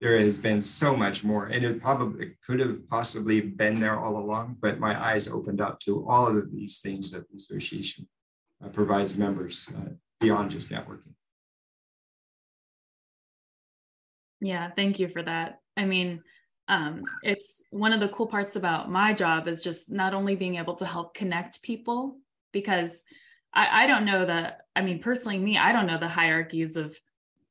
there 0.00 0.18
has 0.18 0.36
been 0.38 0.62
so 0.62 0.94
much 0.94 1.24
more 1.24 1.46
and 1.46 1.64
it 1.64 1.80
probably 1.80 2.36
could 2.46 2.60
have 2.60 2.86
possibly 2.88 3.40
been 3.40 3.80
there 3.80 3.98
all 3.98 4.18
along 4.18 4.56
but 4.60 4.78
my 4.78 4.94
eyes 5.10 5.26
opened 5.28 5.60
up 5.60 5.80
to 5.80 6.06
all 6.08 6.26
of 6.26 6.52
these 6.52 6.80
things 6.80 7.10
that 7.10 7.28
the 7.30 7.36
association 7.36 8.06
uh, 8.62 8.68
provides 8.68 9.16
members 9.16 9.70
uh, 9.76 9.88
beyond 10.20 10.50
just 10.50 10.70
networking 10.70 11.14
yeah 14.40 14.70
thank 14.76 14.98
you 14.98 15.08
for 15.08 15.22
that 15.22 15.60
i 15.76 15.84
mean 15.84 16.20
um, 16.68 17.04
it's 17.22 17.62
one 17.70 17.92
of 17.92 18.00
the 18.00 18.08
cool 18.08 18.26
parts 18.26 18.56
about 18.56 18.90
my 18.90 19.12
job 19.12 19.46
is 19.46 19.62
just 19.62 19.92
not 19.92 20.14
only 20.14 20.34
being 20.34 20.56
able 20.56 20.74
to 20.76 20.86
help 20.86 21.14
connect 21.14 21.62
people 21.62 22.18
because 22.52 23.04
I, 23.52 23.84
I 23.84 23.86
don't 23.86 24.04
know 24.04 24.24
that 24.24 24.62
i 24.74 24.82
mean 24.82 25.00
personally 25.00 25.38
me 25.38 25.58
i 25.58 25.72
don't 25.72 25.86
know 25.86 25.98
the 25.98 26.08
hierarchies 26.08 26.76
of 26.76 26.96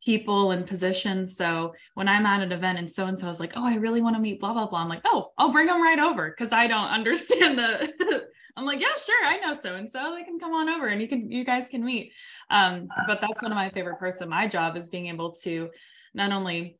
people 0.05 0.51
and 0.51 0.67
positions. 0.67 1.35
So 1.35 1.73
when 1.95 2.07
I'm 2.07 2.25
at 2.25 2.41
an 2.41 2.51
event 2.51 2.77
and 2.77 2.89
so 2.89 3.07
and 3.07 3.17
so 3.17 3.27
is 3.27 3.39
like, 3.39 3.53
oh, 3.55 3.65
I 3.65 3.75
really 3.75 4.01
want 4.01 4.15
to 4.15 4.21
meet 4.21 4.39
blah 4.39 4.53
blah 4.53 4.67
blah, 4.67 4.79
I'm 4.79 4.89
like, 4.89 5.01
oh, 5.03 5.31
I'll 5.37 5.51
bring 5.51 5.65
them 5.65 5.81
right 5.81 5.99
over 5.99 6.29
because 6.29 6.53
I 6.53 6.67
don't 6.67 6.87
understand 6.87 7.57
the. 7.57 8.25
I'm 8.57 8.65
like, 8.65 8.79
yeah, 8.79 8.95
sure, 8.95 9.25
I 9.25 9.37
know 9.37 9.51
so 9.51 9.75
and 9.75 9.89
so. 9.89 10.15
They 10.15 10.23
can 10.23 10.39
come 10.39 10.53
on 10.53 10.69
over 10.69 10.87
and 10.87 11.01
you 11.01 11.09
can 11.09 11.29
you 11.29 11.43
guys 11.43 11.67
can 11.67 11.83
meet. 11.83 12.13
Um, 12.49 12.87
but 13.07 13.19
that's 13.19 13.41
one 13.41 13.51
of 13.51 13.57
my 13.57 13.69
favorite 13.69 13.99
parts 13.99 14.21
of 14.21 14.29
my 14.29 14.47
job 14.47 14.77
is 14.77 14.89
being 14.89 15.07
able 15.07 15.33
to 15.43 15.69
not 16.13 16.31
only 16.31 16.77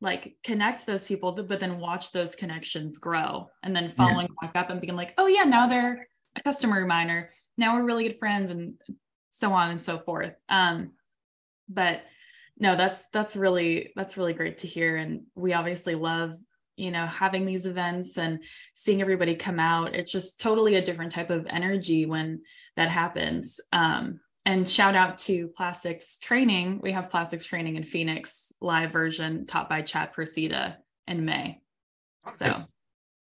like 0.00 0.36
connect 0.42 0.86
those 0.86 1.04
people, 1.04 1.32
but 1.32 1.60
then 1.60 1.78
watch 1.78 2.12
those 2.12 2.34
connections 2.34 2.98
grow 2.98 3.48
and 3.62 3.76
then 3.76 3.88
following 3.88 4.28
yeah. 4.42 4.48
back 4.48 4.56
up 4.62 4.70
and 4.70 4.80
being 4.80 4.96
like, 4.96 5.12
oh 5.18 5.26
yeah, 5.26 5.44
now 5.44 5.66
they're 5.66 6.08
a 6.36 6.42
customer 6.42 6.84
miner. 6.86 7.30
Now 7.58 7.76
we're 7.76 7.84
really 7.84 8.08
good 8.08 8.18
friends 8.18 8.50
and 8.50 8.74
so 9.30 9.52
on 9.52 9.70
and 9.70 9.80
so 9.80 9.98
forth. 9.98 10.34
Um, 10.48 10.92
but 11.68 12.02
no 12.60 12.76
that's 12.76 13.06
that's 13.12 13.34
really 13.34 13.92
that's 13.96 14.16
really 14.16 14.34
great 14.34 14.58
to 14.58 14.66
hear 14.66 14.96
and 14.96 15.22
we 15.34 15.52
obviously 15.54 15.94
love 15.94 16.34
you 16.76 16.90
know 16.90 17.06
having 17.06 17.44
these 17.44 17.66
events 17.66 18.18
and 18.18 18.44
seeing 18.74 19.00
everybody 19.00 19.34
come 19.34 19.58
out 19.58 19.94
it's 19.94 20.12
just 20.12 20.40
totally 20.40 20.76
a 20.76 20.82
different 20.82 21.10
type 21.10 21.30
of 21.30 21.46
energy 21.48 22.06
when 22.06 22.40
that 22.76 22.90
happens 22.90 23.60
um, 23.72 24.20
and 24.46 24.68
shout 24.68 24.94
out 24.94 25.18
to 25.18 25.48
plastics 25.48 26.18
training. 26.18 26.80
We 26.82 26.92
have 26.92 27.10
plastics 27.10 27.44
training 27.44 27.76
in 27.76 27.84
phoenix 27.84 28.52
live 28.60 28.92
version 28.92 29.46
taught 29.46 29.68
by 29.68 29.82
chad 29.82 30.14
Persida 30.14 30.76
in 31.06 31.24
may. 31.24 31.60
So 32.30 32.52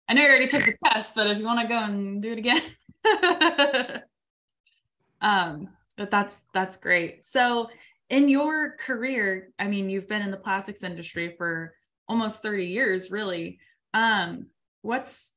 i 0.08 0.14
know 0.14 0.24
you 0.24 0.28
already 0.28 0.48
took 0.48 0.66
the 0.66 0.76
test 0.84 1.16
but 1.16 1.28
if 1.28 1.38
you 1.38 1.46
want 1.46 1.62
to 1.62 1.68
go 1.68 1.78
and 1.78 2.22
do 2.22 2.32
it 2.32 2.38
again. 2.38 2.62
Um 5.22 5.68
but 6.00 6.10
that's 6.10 6.42
that's 6.54 6.78
great. 6.78 7.26
So 7.26 7.70
in 8.10 8.30
your 8.30 8.72
career, 8.78 9.50
I 9.60 9.68
mean, 9.68 9.90
you've 9.90 10.08
been 10.08 10.22
in 10.22 10.32
the 10.32 10.38
plastics 10.38 10.82
industry 10.82 11.36
for 11.38 11.76
almost 12.08 12.42
30 12.42 12.66
years, 12.66 13.12
really. 13.12 13.60
Um, 13.94 14.48
what's 14.82 15.34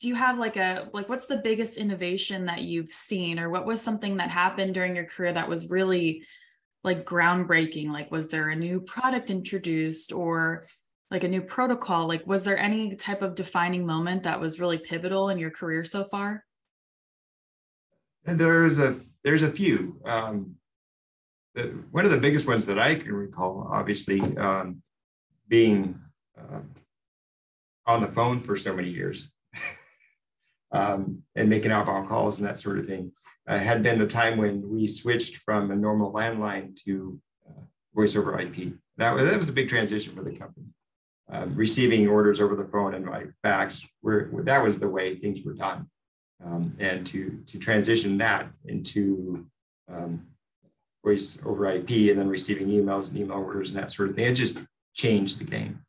do 0.00 0.06
you 0.08 0.14
have 0.14 0.38
like 0.38 0.56
a 0.56 0.88
like 0.92 1.08
what's 1.08 1.26
the 1.26 1.38
biggest 1.38 1.76
innovation 1.76 2.46
that 2.46 2.62
you've 2.62 2.90
seen 2.90 3.38
or 3.38 3.50
what 3.50 3.66
was 3.66 3.80
something 3.80 4.16
that 4.18 4.30
happened 4.30 4.74
during 4.74 4.94
your 4.94 5.04
career 5.04 5.32
that 5.32 5.48
was 5.48 5.70
really 5.70 6.24
like 6.84 7.04
groundbreaking? 7.04 7.90
Like 7.90 8.10
was 8.10 8.28
there 8.28 8.48
a 8.48 8.56
new 8.56 8.80
product 8.80 9.30
introduced 9.30 10.12
or 10.12 10.66
like 11.10 11.24
a 11.24 11.28
new 11.28 11.42
protocol? 11.42 12.06
Like 12.06 12.26
was 12.26 12.44
there 12.44 12.58
any 12.58 12.94
type 12.94 13.22
of 13.22 13.34
defining 13.34 13.84
moment 13.84 14.22
that 14.22 14.40
was 14.40 14.60
really 14.60 14.78
pivotal 14.78 15.30
in 15.30 15.38
your 15.38 15.50
career 15.50 15.84
so 15.84 16.04
far? 16.04 16.44
And 18.24 18.38
there's 18.38 18.78
a 18.78 19.00
there's 19.24 19.42
a 19.42 19.50
few. 19.50 20.00
Um, 20.04 20.54
one 21.90 22.04
of 22.04 22.12
the 22.12 22.18
biggest 22.18 22.46
ones 22.46 22.66
that 22.66 22.78
I 22.78 22.94
can 22.94 23.12
recall, 23.12 23.68
obviously, 23.72 24.20
um, 24.36 24.80
being 25.48 25.98
uh, 26.38 26.60
on 27.84 28.00
the 28.00 28.06
phone 28.06 28.40
for 28.40 28.54
so 28.54 28.72
many 28.72 28.90
years 28.90 29.32
um, 30.72 31.22
and 31.34 31.48
making 31.48 31.70
outbound 31.70 32.08
calls 32.08 32.38
and 32.38 32.46
that 32.46 32.58
sort 32.58 32.78
of 32.78 32.86
thing, 32.86 33.12
uh, 33.46 33.58
had 33.58 33.82
been 33.82 33.98
the 33.98 34.06
time 34.06 34.36
when 34.36 34.68
we 34.68 34.86
switched 34.86 35.36
from 35.38 35.70
a 35.70 35.76
normal 35.76 36.12
landline 36.12 36.76
to 36.84 37.18
uh, 37.48 37.62
voice 37.94 38.14
over 38.16 38.38
IP. 38.38 38.74
That 38.96 39.14
was, 39.14 39.30
that 39.30 39.36
was 39.36 39.48
a 39.48 39.52
big 39.52 39.68
transition 39.68 40.14
for 40.14 40.22
the 40.22 40.36
company. 40.36 40.66
Um, 41.30 41.54
receiving 41.54 42.08
orders 42.08 42.40
over 42.40 42.56
the 42.56 42.64
phone 42.64 42.94
and 42.94 43.04
my 43.04 43.24
fax, 43.42 43.86
were, 44.02 44.30
that 44.44 44.62
was 44.62 44.78
the 44.78 44.88
way 44.88 45.16
things 45.16 45.42
were 45.44 45.52
done. 45.52 45.88
Um, 46.44 46.76
and 46.78 47.04
to, 47.06 47.42
to 47.46 47.58
transition 47.58 48.16
that 48.18 48.48
into 48.64 49.46
um, 49.92 50.26
voice 51.04 51.38
over 51.44 51.66
IP 51.70 51.90
and 52.10 52.18
then 52.18 52.28
receiving 52.28 52.68
emails 52.68 53.08
and 53.08 53.18
email 53.18 53.38
orders 53.38 53.70
and 53.70 53.78
that 53.78 53.92
sort 53.92 54.10
of 54.10 54.16
thing. 54.16 54.26
It 54.26 54.34
just 54.34 54.58
changed 54.94 55.38
the 55.38 55.44
game. 55.44 55.80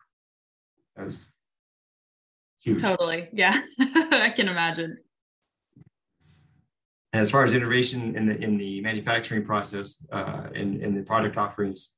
That 0.95 1.05
was 1.05 1.31
huge. 2.60 2.82
Totally. 2.82 3.30
Yeah. 3.34 3.60
I 3.80 4.32
can 4.36 4.48
imagine. 4.48 4.98
as 7.13 7.32
far 7.32 7.44
as 7.44 7.54
innovation 7.54 8.16
in 8.16 8.28
the 8.28 8.38
in 8.44 8.58
the 8.58 8.82
manufacturing 8.82 9.44
process 9.46 10.06
uh, 10.12 10.48
in, 10.54 10.82
in 10.82 10.94
the 10.96 11.01
product 11.01 11.38
offerings, 11.38 11.96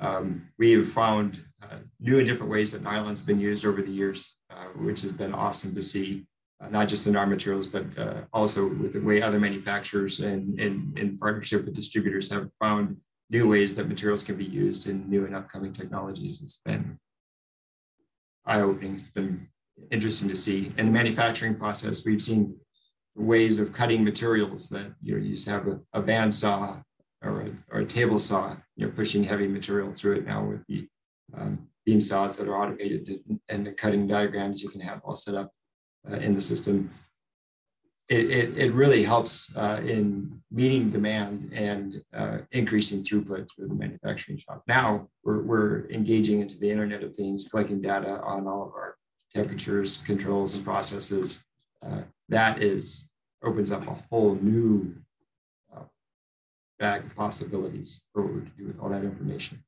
um, 0.00 0.48
we 0.58 0.72
have 0.72 0.88
found 0.88 1.44
uh, 1.62 1.78
new 2.00 2.18
and 2.18 2.28
different 2.28 2.50
ways 2.50 2.70
that 2.72 2.82
nylon's 2.82 3.22
been 3.22 3.40
used 3.40 3.64
over 3.64 3.82
the 3.82 3.90
years, 3.90 4.36
uh, 4.50 4.66
which 4.76 5.02
has 5.02 5.12
been 5.12 5.34
awesome 5.34 5.74
to 5.74 5.82
see, 5.82 6.24
uh, 6.60 6.68
not 6.68 6.88
just 6.88 7.06
in 7.06 7.16
our 7.16 7.26
materials, 7.26 7.66
but 7.66 7.86
uh, 7.98 8.22
also 8.32 8.66
with 8.68 8.92
the 8.92 9.00
way 9.00 9.20
other 9.20 9.40
manufacturers 9.40 10.20
and 10.20 10.58
in 10.60 11.18
partnership 11.18 11.64
with 11.64 11.74
distributors 11.74 12.30
have 12.30 12.48
found 12.60 12.96
new 13.30 13.48
ways 13.48 13.74
that 13.76 13.88
materials 13.88 14.22
can 14.22 14.36
be 14.36 14.44
used 14.44 14.88
in 14.88 15.08
new 15.08 15.24
and 15.24 15.34
upcoming 15.34 15.72
technologies. 15.72 16.42
It's 16.42 16.60
been 16.64 16.98
eye-opening. 18.44 18.94
It's 18.94 19.10
been 19.10 19.48
interesting 19.90 20.28
to 20.28 20.36
see. 20.36 20.72
In 20.78 20.86
the 20.86 20.92
manufacturing 20.92 21.54
process, 21.54 22.04
we've 22.04 22.22
seen 22.22 22.56
ways 23.14 23.58
of 23.58 23.72
cutting 23.72 24.02
materials 24.02 24.68
that 24.70 24.86
you 25.02 25.14
know 25.14 25.20
you 25.20 25.30
used 25.30 25.44
to 25.44 25.50
have 25.50 25.66
a, 25.68 25.80
a 25.92 26.00
band 26.00 26.34
saw 26.34 26.78
or 27.22 27.42
a, 27.42 27.50
or 27.70 27.80
a 27.80 27.86
table 27.86 28.18
saw, 28.18 28.56
you 28.76 28.86
know, 28.86 28.92
pushing 28.92 29.22
heavy 29.22 29.46
material 29.46 29.92
through 29.92 30.16
it 30.16 30.26
now 30.26 30.44
with 30.44 30.66
the 30.66 30.88
um, 31.36 31.68
beam 31.86 32.00
saws 32.00 32.36
that 32.36 32.48
are 32.48 32.56
automated 32.56 33.06
to, 33.06 33.20
and 33.48 33.66
the 33.66 33.72
cutting 33.72 34.06
diagrams 34.06 34.62
you 34.62 34.68
can 34.68 34.80
have 34.80 35.00
all 35.04 35.14
set 35.14 35.34
up 35.34 35.50
uh, 36.10 36.16
in 36.16 36.34
the 36.34 36.40
system. 36.40 36.90
It, 38.08 38.30
it, 38.30 38.58
it 38.58 38.72
really 38.72 39.04
helps 39.04 39.54
uh, 39.56 39.80
in 39.84 40.42
meeting 40.50 40.90
demand 40.90 41.52
and 41.54 42.02
uh, 42.14 42.38
increasing 42.50 43.00
throughput 43.00 43.48
through 43.54 43.68
the 43.68 43.74
manufacturing 43.74 44.38
shop. 44.38 44.62
Now 44.66 45.08
we're, 45.24 45.42
we're 45.42 45.90
engaging 45.90 46.40
into 46.40 46.58
the 46.58 46.70
Internet 46.70 47.04
of 47.04 47.14
Things, 47.14 47.48
collecting 47.48 47.80
data 47.80 48.20
on 48.22 48.46
all 48.46 48.64
of 48.64 48.74
our 48.74 48.96
temperatures, 49.32 50.02
controls, 50.06 50.54
and 50.54 50.64
processes 50.64 51.42
uh, 51.84 52.02
that 52.28 52.62
is 52.62 53.08
opens 53.42 53.72
up 53.72 53.86
a 53.86 53.96
whole 54.10 54.36
new 54.36 54.94
uh, 55.76 55.82
bag 56.78 57.04
of 57.04 57.14
possibilities 57.16 58.02
for 58.12 58.22
what 58.22 58.34
we 58.34 58.40
can 58.40 58.52
do 58.56 58.66
with 58.66 58.78
all 58.78 58.88
that 58.88 59.04
information. 59.04 59.62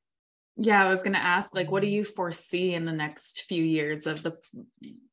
Yeah, 0.57 0.85
I 0.85 0.89
was 0.89 1.03
going 1.03 1.13
to 1.13 1.19
ask, 1.19 1.53
like, 1.53 1.69
what 1.69 1.81
do 1.81 1.89
you 1.89 2.05
foresee 2.05 2.73
in 2.73 2.85
the 2.85 2.93
next 2.93 3.41
few 3.41 3.63
years 3.63 4.07
of 4.07 4.23
the 4.23 4.37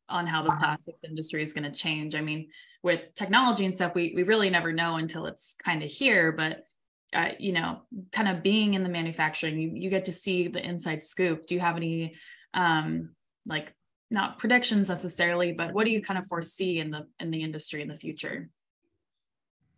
on 0.09 0.27
how 0.27 0.43
the 0.43 0.53
plastics 0.53 1.01
industry 1.05 1.43
is 1.43 1.53
going 1.53 1.65
to 1.65 1.77
change? 1.77 2.15
I 2.15 2.21
mean, 2.21 2.49
with 2.83 3.01
technology 3.17 3.65
and 3.65 3.75
stuff, 3.75 3.95
we 3.95 4.13
we 4.15 4.23
really 4.23 4.51
never 4.51 4.73
know 4.73 4.97
until 4.97 5.27
it's 5.27 5.57
kind 5.65 5.83
of 5.83 5.91
here. 5.91 6.31
But 6.31 6.65
uh, 7.13 7.31
you 7.41 7.53
know, 7.53 7.83
kind 8.13 8.29
of 8.29 8.43
being 8.43 8.75
in 8.75 8.85
the 8.85 8.89
manufacturing, 8.89 9.59
you 9.59 9.73
you 9.75 9.91
get 9.91 10.05
to 10.05 10.13
see 10.13 10.47
the 10.47 10.65
inside 10.65 11.03
scoop. 11.03 11.47
Do 11.47 11.57
you 11.57 11.61
have 11.61 11.77
any 11.77 12.15
um, 12.55 13.17
like 13.45 13.75
not 14.13 14.39
predictions 14.39 14.89
necessarily, 14.89 15.53
but 15.53 15.73
what 15.73 15.85
do 15.85 15.91
you 15.91 16.03
kind 16.03 16.19
of 16.19 16.27
foresee 16.27 16.79
in 16.79 16.91
the 16.91 17.07
in 17.19 17.31
the 17.31 17.43
industry 17.43 17.83
in 17.83 17.89
the 17.89 17.97
future? 17.97 18.49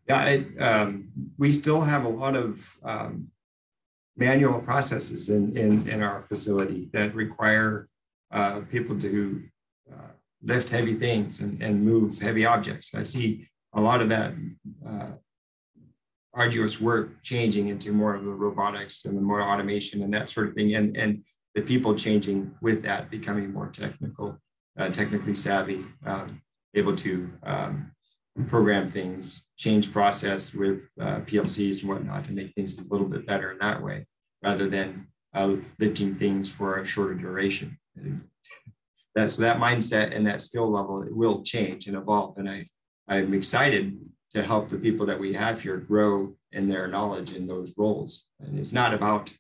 Yeah, 0.09 0.25
it, 0.25 0.63
um, 0.63 1.09
we 1.39 1.51
still 1.51 1.81
have 1.81 2.05
a 2.05 2.09
lot 2.09 2.37
of 2.37 2.69
um, 2.85 3.29
manual 4.17 4.61
processes 4.61 5.31
in, 5.31 5.57
in, 5.57 5.89
in 5.89 6.03
our 6.03 6.25
facility 6.29 6.91
that 6.93 7.15
require 7.15 7.89
uh, 8.31 8.61
people 8.71 8.99
to 8.99 9.43
uh, 9.91 10.13
lift 10.43 10.69
heavy 10.69 10.95
things 10.95 11.41
and, 11.41 11.63
and 11.63 11.83
move 11.83 12.19
heavy 12.19 12.45
objects. 12.45 12.95
I 12.95 13.03
see 13.03 13.49
a 13.73 13.81
lot 13.81 14.03
of 14.03 14.09
that 14.11 14.35
uh, 14.87 15.13
arduous 16.35 16.81
work 16.81 17.23
changing 17.23 17.69
into 17.69 17.93
more 17.93 18.15
of 18.15 18.25
the 18.25 18.31
robotics 18.31 19.07
and 19.07 19.17
the 19.17 19.23
more 19.23 19.43
automation 19.43 20.03
and 20.03 20.13
that 20.13 20.29
sort 20.29 20.49
of 20.49 20.55
thing. 20.55 20.75
And, 20.75 20.97
and 20.97 21.25
the 21.55 21.63
people 21.63 21.95
changing 21.95 22.55
with 22.61 22.83
that, 22.83 23.11
becoming 23.11 23.53
more 23.53 23.69
technical, 23.69 24.39
uh, 24.79 24.89
technically 24.89 25.35
savvy, 25.35 25.85
um, 26.05 26.43
able 26.75 26.97
to 26.97 27.31
um, 27.45 27.93
program 28.49 28.91
things, 28.91 29.47
change 29.57 29.93
process 29.93 30.53
with 30.53 30.81
uh, 31.01 31.21
PLCs 31.21 31.81
and 31.81 31.89
whatnot 31.89 32.25
to 32.25 32.33
make 32.33 32.53
things 32.55 32.79
a 32.79 32.83
little 32.93 33.07
bit 33.07 33.27
better 33.27 33.53
in 33.53 33.59
that 33.59 33.83
way, 33.83 34.07
rather 34.43 34.69
than 34.69 35.07
uh, 35.35 35.55
lifting 35.79 36.15
things 36.17 36.49
for 36.51 36.79
a 36.79 36.85
shorter 36.85 37.15
duration. 37.15 37.79
And 37.97 38.23
that's 39.15 39.37
that 39.37 39.59
mindset 39.59 40.15
and 40.15 40.27
that 40.27 40.43
skill 40.43 40.69
level 40.71 41.03
it 41.03 41.15
will 41.15 41.43
change 41.43 41.87
and 41.87 41.97
evolve. 41.97 42.37
And 42.39 42.51
I, 42.51 42.67
I'm 43.09 43.33
excited 43.35 43.97
to 44.33 44.43
help 44.43 44.69
the 44.69 44.79
people 44.79 45.07
that 45.07 45.21
we 45.21 45.33
have 45.35 45.63
here 45.63 45.77
grow 45.77 46.35
in 46.51 46.69
their 46.69 46.89
knowledge 46.89 47.35
in 47.35 47.47
those 47.47 47.75
roles. 47.79 48.27
And 48.41 48.59
it's 48.59 48.73
not 48.73 48.93
about 48.93 49.33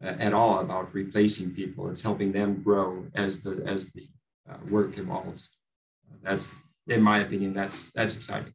at 0.00 0.34
all 0.34 0.60
about 0.60 0.94
replacing 0.94 1.54
people. 1.54 1.88
It's 1.88 2.02
helping 2.02 2.32
them 2.32 2.62
grow 2.62 3.06
as 3.14 3.42
the 3.42 3.62
as 3.66 3.92
the 3.92 4.08
uh, 4.48 4.58
work 4.70 4.98
evolves. 4.98 5.50
That's, 6.22 6.48
in 6.86 7.02
my 7.02 7.20
opinion, 7.20 7.52
that's 7.52 7.90
that's 7.92 8.14
exciting. 8.14 8.54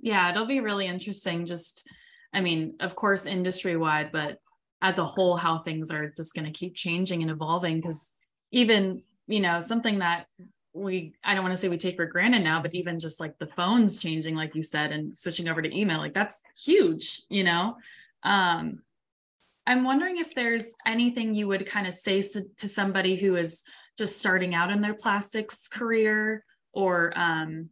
Yeah, 0.00 0.30
it'll 0.30 0.46
be 0.46 0.60
really 0.60 0.86
interesting. 0.86 1.46
Just, 1.46 1.86
I 2.32 2.40
mean, 2.40 2.74
of 2.80 2.94
course, 2.94 3.26
industry 3.26 3.76
wide, 3.76 4.10
but 4.12 4.38
as 4.82 4.98
a 4.98 5.04
whole, 5.04 5.36
how 5.36 5.58
things 5.58 5.90
are 5.90 6.12
just 6.16 6.34
going 6.34 6.44
to 6.44 6.58
keep 6.58 6.74
changing 6.74 7.22
and 7.22 7.30
evolving. 7.30 7.80
Because 7.80 8.12
even 8.50 9.02
you 9.26 9.40
know 9.40 9.60
something 9.60 9.98
that 9.98 10.26
we 10.72 11.14
i 11.24 11.34
don't 11.34 11.42
want 11.42 11.52
to 11.52 11.58
say 11.58 11.68
we 11.68 11.76
take 11.76 11.96
for 11.96 12.06
granted 12.06 12.42
now 12.42 12.60
but 12.60 12.74
even 12.74 12.98
just 12.98 13.20
like 13.20 13.38
the 13.38 13.46
phones 13.46 13.98
changing 13.98 14.34
like 14.34 14.54
you 14.54 14.62
said 14.62 14.92
and 14.92 15.16
switching 15.16 15.48
over 15.48 15.62
to 15.62 15.76
email 15.76 15.98
like 15.98 16.14
that's 16.14 16.42
huge 16.64 17.22
you 17.28 17.44
know 17.44 17.76
um 18.22 18.80
I'm 19.66 19.84
wondering 19.84 20.18
if 20.18 20.34
there's 20.34 20.74
anything 20.86 21.34
you 21.34 21.48
would 21.48 21.66
kind 21.66 21.86
of 21.86 21.94
say 21.94 22.22
to 22.22 22.68
somebody 22.68 23.16
who 23.16 23.36
is 23.36 23.62
just 23.96 24.18
starting 24.18 24.54
out 24.54 24.70
in 24.70 24.80
their 24.80 24.94
plastics 24.94 25.68
career 25.68 26.44
or 26.72 27.12
um, 27.16 27.70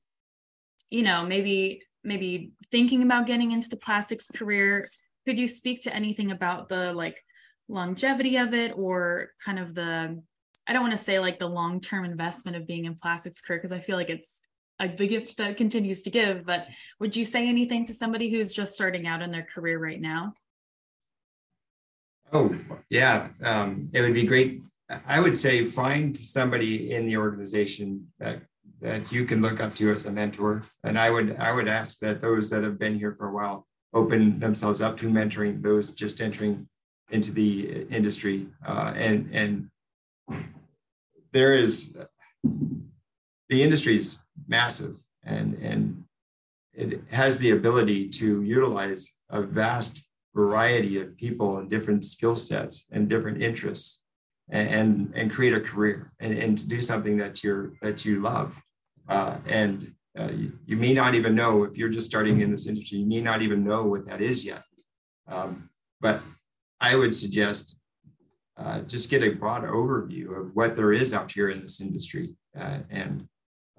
you 0.90 1.02
know 1.02 1.26
maybe 1.26 1.83
maybe 2.05 2.52
thinking 2.70 3.02
about 3.02 3.26
getting 3.26 3.52
into 3.52 3.68
the 3.68 3.76
plastics 3.76 4.31
career. 4.31 4.90
Could 5.26 5.38
you 5.38 5.46
speak 5.46 5.83
to 5.83 5.94
anything 5.94 6.33
about 6.33 6.68
the 6.68 6.92
like 6.92 7.22
longevity 7.68 8.37
of 8.37 8.55
it 8.55 8.72
or 8.76 9.31
kind 9.44 9.59
of 9.59 9.74
the 9.74 10.20
i 10.66 10.72
don't 10.72 10.83
want 10.83 10.92
to 10.92 10.98
say 10.98 11.18
like 11.18 11.38
the 11.38 11.48
long-term 11.48 12.05
investment 12.05 12.57
of 12.57 12.66
being 12.66 12.85
in 12.85 12.94
plastics 12.94 13.40
career 13.40 13.59
because 13.59 13.72
i 13.72 13.81
feel 13.81 13.96
like 13.96 14.11
it's 14.11 14.42
a 14.81 14.88
the 14.88 15.07
gift 15.07 15.37
that 15.38 15.57
continues 15.57 16.02
to 16.02 16.11
give 16.11 16.44
but 16.44 16.66
would 17.00 17.16
you 17.16 17.24
say 17.24 17.48
anything 17.48 17.85
to 17.85 17.94
somebody 17.94 18.28
who's 18.31 18.52
just 18.52 18.74
starting 18.74 19.07
out 19.07 19.22
in 19.22 19.31
their 19.31 19.46
career 19.55 19.78
right 19.78 20.00
now 20.00 20.35
Oh, 22.33 22.55
yeah. 22.88 23.29
Um, 23.42 23.90
it 23.92 24.01
would 24.01 24.14
be 24.14 24.25
great. 24.25 24.62
I 25.07 25.21
would 25.21 25.37
say 25.37 25.64
find 25.66 26.16
somebody 26.16 26.92
in 26.92 27.07
the 27.07 27.16
organization 27.16 28.09
that 28.18 28.42
that 28.81 29.12
you 29.12 29.25
can 29.25 29.40
look 29.40 29.61
up 29.61 29.77
to 29.77 29.92
as 29.92 30.07
a 30.07 30.11
mentor. 30.11 30.62
And 30.83 30.99
I 30.99 31.11
would 31.11 31.37
I 31.37 31.53
would 31.53 31.68
ask 31.68 31.99
that 32.01 32.21
those 32.21 32.51
that 32.51 32.62
have 32.62 32.79
been 32.79 32.97
here 32.97 33.14
for 33.16 33.29
a 33.29 33.33
while 33.33 33.66
open 33.95 34.40
themselves 34.40 34.81
up 34.81 34.97
to 34.99 35.09
mentoring 35.09 35.62
those 35.62 35.92
just 35.92 36.21
entering 36.21 36.66
into 37.11 37.33
the 37.33 37.87
industry. 37.90 38.49
Uh, 38.66 38.92
and 38.97 39.29
and 39.33 39.68
there 41.33 41.55
is 41.57 41.95
the 43.49 43.62
industry 43.62 43.97
is 43.97 44.16
massive 44.49 44.99
and 45.25 45.55
and 45.55 46.05
it 46.75 47.03
has 47.11 47.38
the 47.38 47.51
ability 47.51 48.09
to 48.09 48.42
utilize 48.42 49.11
a 49.29 49.42
vast 49.42 50.03
variety 50.35 51.01
of 51.01 51.16
people 51.16 51.59
and 51.59 51.71
different 51.71 52.05
skill 52.05 52.37
sets 52.37 52.87
and 52.90 53.09
different 53.09 53.42
interests 53.42 54.05
and 54.51 55.12
and 55.14 55.33
create 55.33 55.55
a 55.55 55.61
career 55.61 56.12
and, 56.21 56.37
and 56.37 56.59
to 56.59 56.68
do 56.68 56.81
something 56.81 57.16
that 57.16 57.42
you're 57.45 57.73
that 57.83 58.05
you 58.05 58.21
love. 58.21 58.61
Uh, 59.09 59.38
and 59.47 59.92
uh, 60.18 60.31
you, 60.31 60.53
you, 60.66 60.77
may 60.77 60.92
not 60.92 61.14
even 61.14 61.35
know 61.35 61.64
if 61.64 61.77
you're 61.77 61.88
just 61.88 62.07
starting 62.07 62.40
in 62.40 62.51
this 62.51 62.66
industry 62.66 62.99
you 62.99 63.07
may 63.07 63.21
not 63.21 63.42
even 63.42 63.64
know 63.64 63.85
what 63.85 64.07
that 64.07 64.21
is 64.21 64.45
yet. 64.45 64.62
Um, 65.27 65.71
but 66.03 66.21
i 66.81 66.95
would 66.95 67.14
suggest 67.14 67.79
uh, 68.59 68.81
just 68.81 69.09
get 69.09 69.23
a 69.23 69.31
broad 69.31 69.62
overview 69.62 70.38
of 70.38 70.55
what 70.55 70.77
there 70.77 70.92
is 70.92 71.14
out 71.14 71.33
here 71.33 71.49
in 71.49 71.62
this 71.62 71.81
industry 71.81 72.35
uh, 72.59 72.81
and 72.90 73.27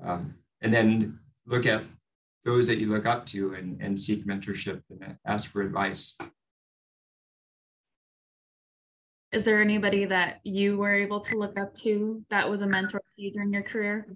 um, 0.03 0.33
and 0.61 0.73
then 0.73 1.19
look 1.45 1.67
at 1.67 1.83
those 2.43 2.67
that 2.67 2.77
you 2.77 2.87
look 2.87 3.05
up 3.05 3.25
to 3.27 3.53
and, 3.53 3.79
and 3.81 3.99
seek 3.99 4.25
mentorship 4.25 4.81
and 4.89 5.17
ask 5.25 5.51
for 5.51 5.61
advice 5.61 6.17
is 9.33 9.43
there 9.43 9.59
anybody 9.59 10.05
that 10.05 10.39
you 10.43 10.77
were 10.77 10.93
able 10.93 11.19
to 11.19 11.37
look 11.37 11.59
up 11.59 11.73
to 11.73 12.23
that 12.29 12.47
was 12.47 12.61
a 12.61 12.67
mentor 12.67 12.99
to 12.99 13.21
you 13.21 13.31
during 13.31 13.51
your 13.51 13.63
career? 13.63 14.07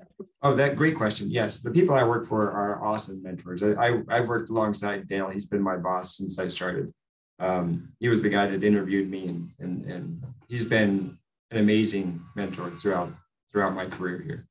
Oh, 0.43 0.53
that 0.53 0.75
great 0.75 0.95
question. 0.95 1.29
Yes, 1.31 1.59
the 1.59 1.71
people 1.71 1.95
I 1.95 2.03
work 2.03 2.27
for 2.27 2.51
are 2.51 2.83
awesome 2.85 3.23
mentors. 3.23 3.63
I, 3.63 3.99
I 4.07 4.17
have 4.17 4.27
worked 4.27 4.51
alongside 4.51 5.07
Dale. 5.07 5.27
He's 5.27 5.47
been 5.47 5.61
my 5.61 5.75
boss 5.75 6.15
since 6.15 6.37
I 6.37 6.47
started. 6.47 6.93
Um, 7.39 7.89
he 7.99 8.09
was 8.09 8.21
the 8.21 8.29
guy 8.29 8.45
that 8.47 8.63
interviewed 8.63 9.09
me, 9.09 9.27
and, 9.27 9.51
and 9.59 9.85
and 9.85 10.23
he's 10.47 10.65
been 10.65 11.17
an 11.51 11.57
amazing 11.57 12.21
mentor 12.35 12.69
throughout 12.71 13.11
throughout 13.51 13.73
my 13.73 13.87
career 13.87 14.19
here. 14.19 14.47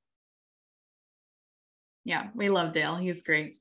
Yeah, 2.05 2.29
we 2.35 2.49
love 2.49 2.73
Dale. 2.73 2.97
He's 2.97 3.23
great. 3.23 3.57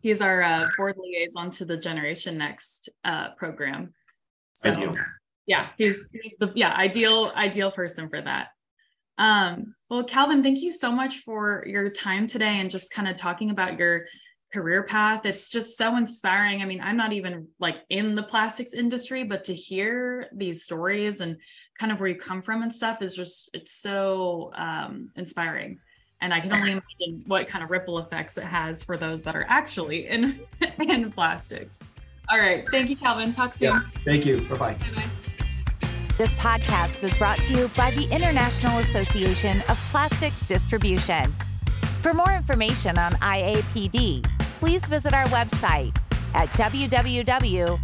He's 0.00 0.20
our 0.20 0.42
uh, 0.42 0.66
board 0.76 0.96
liaison 0.98 1.50
to 1.52 1.64
the 1.64 1.76
Generation 1.76 2.36
Next 2.36 2.88
uh, 3.04 3.30
program. 3.36 3.94
So. 4.54 4.94
Yeah 5.46 5.68
he's 5.78 6.08
he's 6.12 6.36
the 6.38 6.52
yeah 6.54 6.74
ideal 6.74 7.32
ideal 7.36 7.70
person 7.70 8.08
for 8.08 8.22
that 8.22 8.48
um 9.18 9.74
well 9.90 10.04
calvin 10.04 10.42
thank 10.42 10.60
you 10.60 10.72
so 10.72 10.90
much 10.90 11.18
for 11.18 11.64
your 11.66 11.90
time 11.90 12.26
today 12.26 12.60
and 12.60 12.70
just 12.70 12.92
kind 12.92 13.08
of 13.08 13.16
talking 13.16 13.50
about 13.50 13.78
your 13.78 14.06
career 14.52 14.82
path. 14.82 15.24
It's 15.24 15.50
just 15.50 15.78
so 15.78 15.96
inspiring. 15.96 16.62
I 16.62 16.66
mean, 16.66 16.80
I'm 16.80 16.96
not 16.96 17.12
even 17.12 17.48
like 17.58 17.78
in 17.88 18.14
the 18.14 18.22
plastics 18.22 18.74
industry, 18.74 19.24
but 19.24 19.44
to 19.44 19.54
hear 19.54 20.28
these 20.32 20.62
stories 20.62 21.20
and 21.20 21.36
kind 21.78 21.90
of 21.90 22.00
where 22.00 22.10
you 22.10 22.16
come 22.16 22.42
from 22.42 22.62
and 22.62 22.72
stuff 22.72 23.02
is 23.02 23.14
just, 23.14 23.50
it's 23.54 23.72
so 23.72 24.52
um, 24.54 25.10
inspiring. 25.16 25.78
And 26.20 26.32
I 26.32 26.38
can 26.38 26.52
only 26.52 26.70
imagine 26.70 27.24
what 27.26 27.48
kind 27.48 27.64
of 27.64 27.70
ripple 27.70 27.98
effects 27.98 28.38
it 28.38 28.44
has 28.44 28.84
for 28.84 28.96
those 28.96 29.24
that 29.24 29.34
are 29.34 29.46
actually 29.48 30.06
in, 30.06 30.40
in 30.78 31.10
plastics. 31.10 31.82
All 32.28 32.38
right. 32.38 32.64
Thank 32.70 32.90
you, 32.90 32.96
Calvin. 32.96 33.32
Talk 33.32 33.54
soon. 33.54 33.74
Yeah, 33.74 33.80
thank 34.04 34.24
you. 34.24 34.40
Bye 34.42 34.56
bye. 34.56 35.12
This 36.18 36.34
podcast 36.34 37.00
was 37.00 37.14
brought 37.14 37.42
to 37.44 37.54
you 37.54 37.68
by 37.74 37.90
the 37.90 38.04
International 38.10 38.78
Association 38.80 39.62
of 39.70 39.78
Plastics 39.90 40.42
Distribution. 40.42 41.34
For 42.02 42.12
more 42.12 42.30
information 42.32 42.98
on 42.98 43.12
IAPD, 43.12 44.22
please 44.58 44.84
visit 44.86 45.14
our 45.14 45.24
website 45.26 45.96
at 46.34 46.50
www.iapd.org. 46.50 47.82